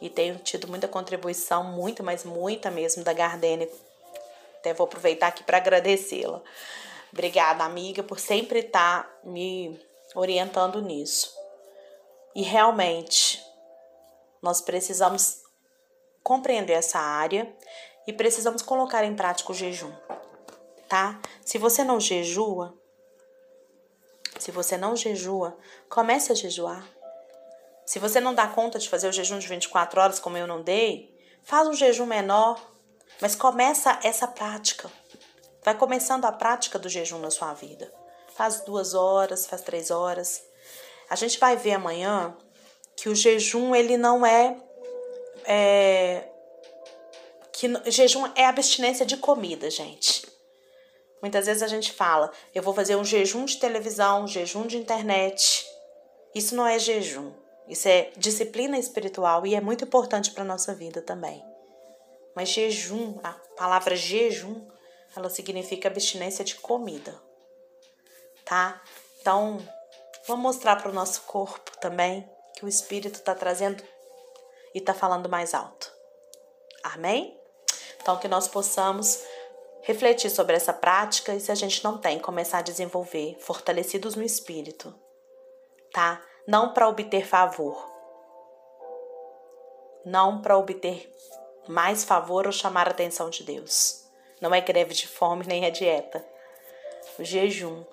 e 0.00 0.10
tenho 0.10 0.36
tido 0.38 0.66
muita 0.66 0.88
contribuição, 0.88 1.62
muito, 1.64 2.02
mas 2.02 2.24
muita 2.24 2.70
mesmo, 2.70 3.04
da 3.04 3.12
Gardene. 3.12 3.70
Até 4.58 4.74
vou 4.74 4.86
aproveitar 4.86 5.28
aqui 5.28 5.44
para 5.44 5.58
agradecê-la. 5.58 6.42
Obrigada, 7.12 7.64
amiga, 7.64 8.02
por 8.02 8.18
sempre 8.18 8.60
estar 8.60 9.04
tá 9.04 9.10
me 9.22 9.78
orientando 10.14 10.82
nisso. 10.82 11.32
E 12.34 12.42
realmente, 12.42 13.42
nós 14.42 14.60
precisamos 14.60 15.42
compreender 16.22 16.72
essa 16.72 16.98
área 16.98 17.54
e 18.06 18.12
precisamos 18.12 18.60
colocar 18.62 19.04
em 19.04 19.14
prática 19.14 19.52
o 19.52 19.54
jejum, 19.54 19.92
tá? 20.88 21.20
Se 21.44 21.58
você 21.58 21.84
não 21.84 22.00
jejua, 22.00 22.76
se 24.46 24.52
você 24.52 24.76
não 24.76 24.94
jejua, 24.94 25.58
comece 25.88 26.30
a 26.30 26.34
jejuar. 26.36 26.88
Se 27.84 27.98
você 27.98 28.20
não 28.20 28.32
dá 28.32 28.46
conta 28.46 28.78
de 28.78 28.88
fazer 28.88 29.08
o 29.08 29.12
jejum 29.12 29.40
de 29.40 29.48
24 29.48 30.00
horas, 30.00 30.20
como 30.20 30.36
eu 30.36 30.46
não 30.46 30.62
dei, 30.62 31.12
faz 31.42 31.66
um 31.66 31.72
jejum 31.72 32.06
menor, 32.06 32.64
mas 33.20 33.34
começa 33.34 33.98
essa 34.04 34.28
prática. 34.28 34.88
Vai 35.64 35.76
começando 35.76 36.26
a 36.26 36.30
prática 36.30 36.78
do 36.78 36.88
jejum 36.88 37.18
na 37.18 37.28
sua 37.28 37.54
vida. 37.54 37.92
Faz 38.36 38.60
duas 38.60 38.94
horas, 38.94 39.48
faz 39.48 39.62
três 39.62 39.90
horas. 39.90 40.44
A 41.10 41.16
gente 41.16 41.40
vai 41.40 41.56
ver 41.56 41.72
amanhã 41.72 42.32
que 42.96 43.08
o 43.08 43.16
jejum 43.16 43.74
ele 43.74 43.96
não 43.96 44.24
é, 44.24 44.56
é 45.44 46.28
que 47.52 47.66
jejum 47.90 48.30
é 48.36 48.46
abstinência 48.46 49.04
de 49.04 49.16
comida, 49.16 49.68
gente. 49.70 50.24
Muitas 51.26 51.46
vezes 51.46 51.60
a 51.60 51.66
gente 51.66 51.90
fala, 51.90 52.30
eu 52.54 52.62
vou 52.62 52.72
fazer 52.72 52.94
um 52.94 53.04
jejum 53.04 53.46
de 53.46 53.56
televisão, 53.56 54.22
um 54.22 54.28
jejum 54.28 54.64
de 54.64 54.76
internet. 54.76 55.66
Isso 56.32 56.54
não 56.54 56.64
é 56.64 56.78
jejum. 56.78 57.32
Isso 57.66 57.88
é 57.88 58.12
disciplina 58.16 58.78
espiritual 58.78 59.44
e 59.44 59.56
é 59.56 59.60
muito 59.60 59.82
importante 59.82 60.30
para 60.30 60.44
a 60.44 60.46
nossa 60.46 60.72
vida 60.72 61.02
também. 61.02 61.44
Mas 62.32 62.50
jejum, 62.50 63.18
a 63.24 63.32
palavra 63.56 63.96
jejum, 63.96 64.68
ela 65.16 65.28
significa 65.28 65.88
abstinência 65.88 66.44
de 66.44 66.54
comida, 66.54 67.20
tá? 68.44 68.80
Então, 69.20 69.58
vamos 70.28 70.44
mostrar 70.44 70.76
para 70.76 70.92
o 70.92 70.94
nosso 70.94 71.22
corpo 71.22 71.76
também 71.80 72.24
que 72.54 72.64
o 72.64 72.68
Espírito 72.68 73.16
está 73.16 73.34
trazendo 73.34 73.82
e 74.72 74.78
está 74.78 74.94
falando 74.94 75.28
mais 75.28 75.54
alto. 75.54 75.92
Amém? 76.84 77.36
Então, 78.00 78.16
que 78.16 78.28
nós 78.28 78.46
possamos 78.46 79.24
refletir 79.86 80.30
sobre 80.30 80.56
essa 80.56 80.72
prática 80.72 81.32
e 81.32 81.38
se 81.38 81.52
a 81.52 81.54
gente 81.54 81.84
não 81.84 81.96
tem, 81.96 82.18
começar 82.18 82.58
a 82.58 82.62
desenvolver, 82.62 83.36
fortalecidos 83.38 84.16
no 84.16 84.24
espírito, 84.24 84.92
tá? 85.92 86.20
Não 86.44 86.74
para 86.74 86.88
obter 86.88 87.24
favor, 87.24 87.88
não 90.04 90.42
para 90.42 90.58
obter 90.58 91.08
mais 91.68 92.02
favor 92.02 92.46
ou 92.46 92.52
chamar 92.52 92.88
a 92.88 92.90
atenção 92.90 93.30
de 93.30 93.44
Deus. 93.44 94.04
Não 94.40 94.52
é 94.52 94.60
greve 94.60 94.92
de 94.92 95.06
fome 95.06 95.46
nem 95.46 95.64
é 95.64 95.70
dieta. 95.70 96.26
O 97.16 97.22
jejum 97.22 97.84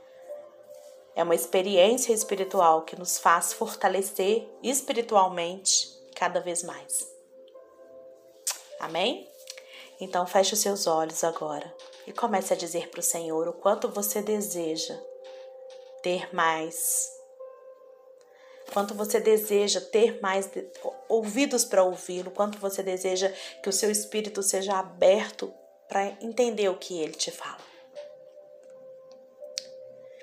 é 1.15 1.21
uma 1.21 1.35
experiência 1.35 2.11
espiritual 2.11 2.81
que 2.81 2.97
nos 2.97 3.19
faz 3.19 3.53
fortalecer 3.53 4.49
espiritualmente 4.63 5.89
cada 6.15 6.39
vez 6.39 6.63
mais. 6.63 7.07
Amém? 8.79 9.31
Então 10.03 10.27
feche 10.27 10.53
os 10.53 10.59
seus 10.59 10.85
olhos 10.85 11.23
agora 11.23 11.73
e 12.05 12.11
comece 12.11 12.51
a 12.51 12.57
dizer 12.57 12.89
para 12.89 12.99
o 12.99 13.03
Senhor 13.03 13.47
o 13.47 13.53
quanto 13.53 13.87
você 13.87 14.21
deseja 14.21 14.99
ter 16.01 16.35
mais 16.35 17.09
quanto 18.73 18.93
você 18.93 19.21
deseja 19.21 19.79
ter 19.79 20.19
mais 20.19 20.49
ouvidos 21.07 21.63
para 21.63 21.83
ouvi-lo, 21.83 22.31
quanto 22.31 22.57
você 22.57 22.83
deseja 22.83 23.31
que 23.61 23.69
o 23.69 23.73
seu 23.73 23.89
espírito 23.89 24.43
seja 24.43 24.77
aberto 24.77 25.53
para 25.87 26.07
entender 26.21 26.67
o 26.67 26.77
que 26.77 26.99
ele 26.99 27.13
te 27.13 27.31
fala. 27.31 27.61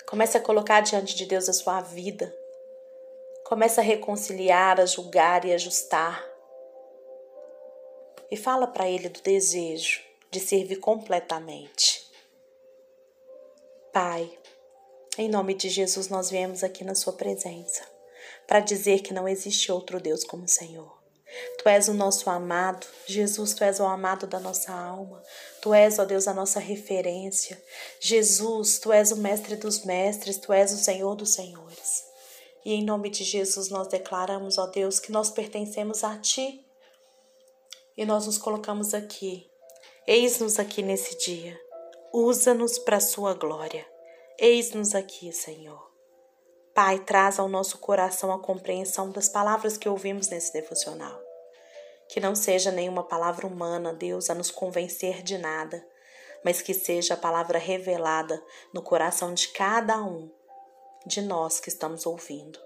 Comece 0.06 0.36
a 0.36 0.40
colocar 0.40 0.80
diante 0.80 1.14
de 1.14 1.24
Deus 1.24 1.48
a 1.48 1.52
sua 1.52 1.80
vida. 1.80 2.34
Comece 3.44 3.80
a 3.80 3.82
reconciliar, 3.82 4.78
a 4.80 4.84
julgar 4.84 5.44
e 5.44 5.54
ajustar. 5.54 6.22
E 8.30 8.36
fala 8.36 8.66
para 8.66 8.88
ele 8.88 9.08
do 9.08 9.20
desejo 9.20 10.00
de 10.30 10.38
servir 10.38 10.76
completamente. 10.76 12.08
Pai, 13.92 14.30
em 15.18 15.28
nome 15.28 15.54
de 15.54 15.68
Jesus, 15.68 16.08
nós 16.08 16.30
viemos 16.30 16.62
aqui 16.62 16.84
na 16.84 16.94
Sua 16.94 17.12
presença 17.12 17.84
para 18.46 18.60
dizer 18.60 19.00
que 19.00 19.12
não 19.12 19.28
existe 19.28 19.70
outro 19.72 20.00
Deus 20.00 20.24
como 20.24 20.44
o 20.44 20.48
Senhor. 20.48 21.00
Tu 21.58 21.68
és 21.68 21.88
o 21.88 21.94
nosso 21.94 22.28
amado, 22.28 22.86
Jesus, 23.06 23.54
tu 23.54 23.62
és 23.62 23.78
o 23.78 23.84
amado 23.84 24.26
da 24.26 24.40
nossa 24.40 24.72
alma. 24.72 25.22
Tu 25.60 25.72
és, 25.74 25.98
ó 25.98 26.04
Deus, 26.04 26.26
a 26.26 26.34
nossa 26.34 26.58
referência. 26.58 27.62
Jesus, 28.00 28.78
tu 28.78 28.92
és 28.92 29.12
o 29.12 29.16
mestre 29.16 29.56
dos 29.56 29.84
mestres, 29.84 30.38
tu 30.38 30.52
és 30.52 30.72
o 30.72 30.78
Senhor 30.78 31.14
dos 31.14 31.34
senhores. 31.34 32.04
E 32.64 32.74
em 32.74 32.84
nome 32.84 33.10
de 33.10 33.24
Jesus 33.24 33.68
nós 33.68 33.88
declaramos, 33.88 34.58
ó 34.58 34.66
Deus, 34.66 34.98
que 34.98 35.12
nós 35.12 35.30
pertencemos 35.30 36.02
a 36.02 36.18
ti. 36.18 36.64
E 38.00 38.06
nós 38.06 38.24
nos 38.24 38.38
colocamos 38.38 38.94
aqui. 38.94 39.46
Eis-nos 40.06 40.58
aqui 40.58 40.82
nesse 40.82 41.18
dia. 41.18 41.60
Usa-nos 42.10 42.78
para 42.78 42.96
a 42.96 43.00
sua 43.00 43.34
glória. 43.34 43.86
Eis-nos 44.38 44.94
aqui, 44.94 45.30
Senhor. 45.34 45.92
Pai, 46.74 47.00
traz 47.00 47.38
ao 47.38 47.46
nosso 47.46 47.76
coração 47.76 48.32
a 48.32 48.38
compreensão 48.38 49.10
das 49.12 49.28
palavras 49.28 49.76
que 49.76 49.86
ouvimos 49.86 50.30
nesse 50.30 50.50
devocional. 50.50 51.20
Que 52.08 52.20
não 52.20 52.34
seja 52.34 52.70
nenhuma 52.70 53.04
palavra 53.04 53.46
humana, 53.46 53.92
Deus, 53.92 54.30
a 54.30 54.34
nos 54.34 54.50
convencer 54.50 55.22
de 55.22 55.36
nada, 55.36 55.86
mas 56.42 56.62
que 56.62 56.72
seja 56.72 57.12
a 57.12 57.18
palavra 57.18 57.58
revelada 57.58 58.42
no 58.72 58.80
coração 58.80 59.34
de 59.34 59.48
cada 59.48 60.02
um 60.02 60.32
de 61.04 61.20
nós 61.20 61.60
que 61.60 61.68
estamos 61.68 62.06
ouvindo. 62.06 62.58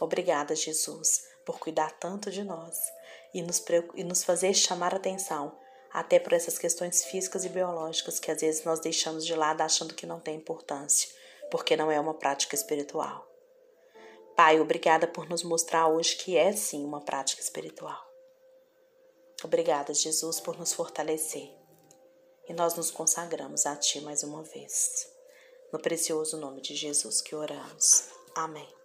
Obrigada, 0.00 0.56
Jesus, 0.56 1.22
por 1.46 1.60
cuidar 1.60 1.92
tanto 2.00 2.32
de 2.32 2.42
nós 2.42 2.97
e 3.34 3.42
nos, 3.42 3.62
e 3.94 4.04
nos 4.04 4.24
fazer 4.24 4.54
chamar 4.54 4.94
atenção 4.94 5.58
até 5.92 6.18
por 6.18 6.32
essas 6.32 6.58
questões 6.58 7.04
físicas 7.04 7.44
e 7.44 7.48
biológicas 7.48 8.20
que 8.20 8.30
às 8.30 8.40
vezes 8.40 8.64
nós 8.64 8.80
deixamos 8.80 9.24
de 9.24 9.34
lado 9.34 9.62
achando 9.62 9.94
que 9.94 10.06
não 10.06 10.20
tem 10.20 10.36
importância 10.36 11.08
porque 11.50 11.76
não 11.76 11.90
é 11.90 11.98
uma 11.98 12.14
prática 12.14 12.54
espiritual. 12.54 13.26
Pai, 14.36 14.60
obrigada 14.60 15.06
por 15.06 15.28
nos 15.28 15.42
mostrar 15.42 15.88
hoje 15.88 16.16
que 16.16 16.36
é 16.36 16.52
sim 16.52 16.84
uma 16.84 17.00
prática 17.00 17.42
espiritual. 17.42 17.98
Obrigada, 19.42 19.94
Jesus, 19.94 20.40
por 20.40 20.58
nos 20.58 20.72
fortalecer. 20.72 21.48
E 22.48 22.52
nós 22.52 22.74
nos 22.74 22.90
consagramos 22.90 23.66
a 23.66 23.76
Ti 23.76 24.00
mais 24.00 24.22
uma 24.22 24.42
vez. 24.42 25.06
No 25.72 25.78
precioso 25.78 26.36
nome 26.38 26.60
de 26.60 26.74
Jesus 26.74 27.20
que 27.20 27.34
oramos. 27.34 28.08
Amém. 28.34 28.77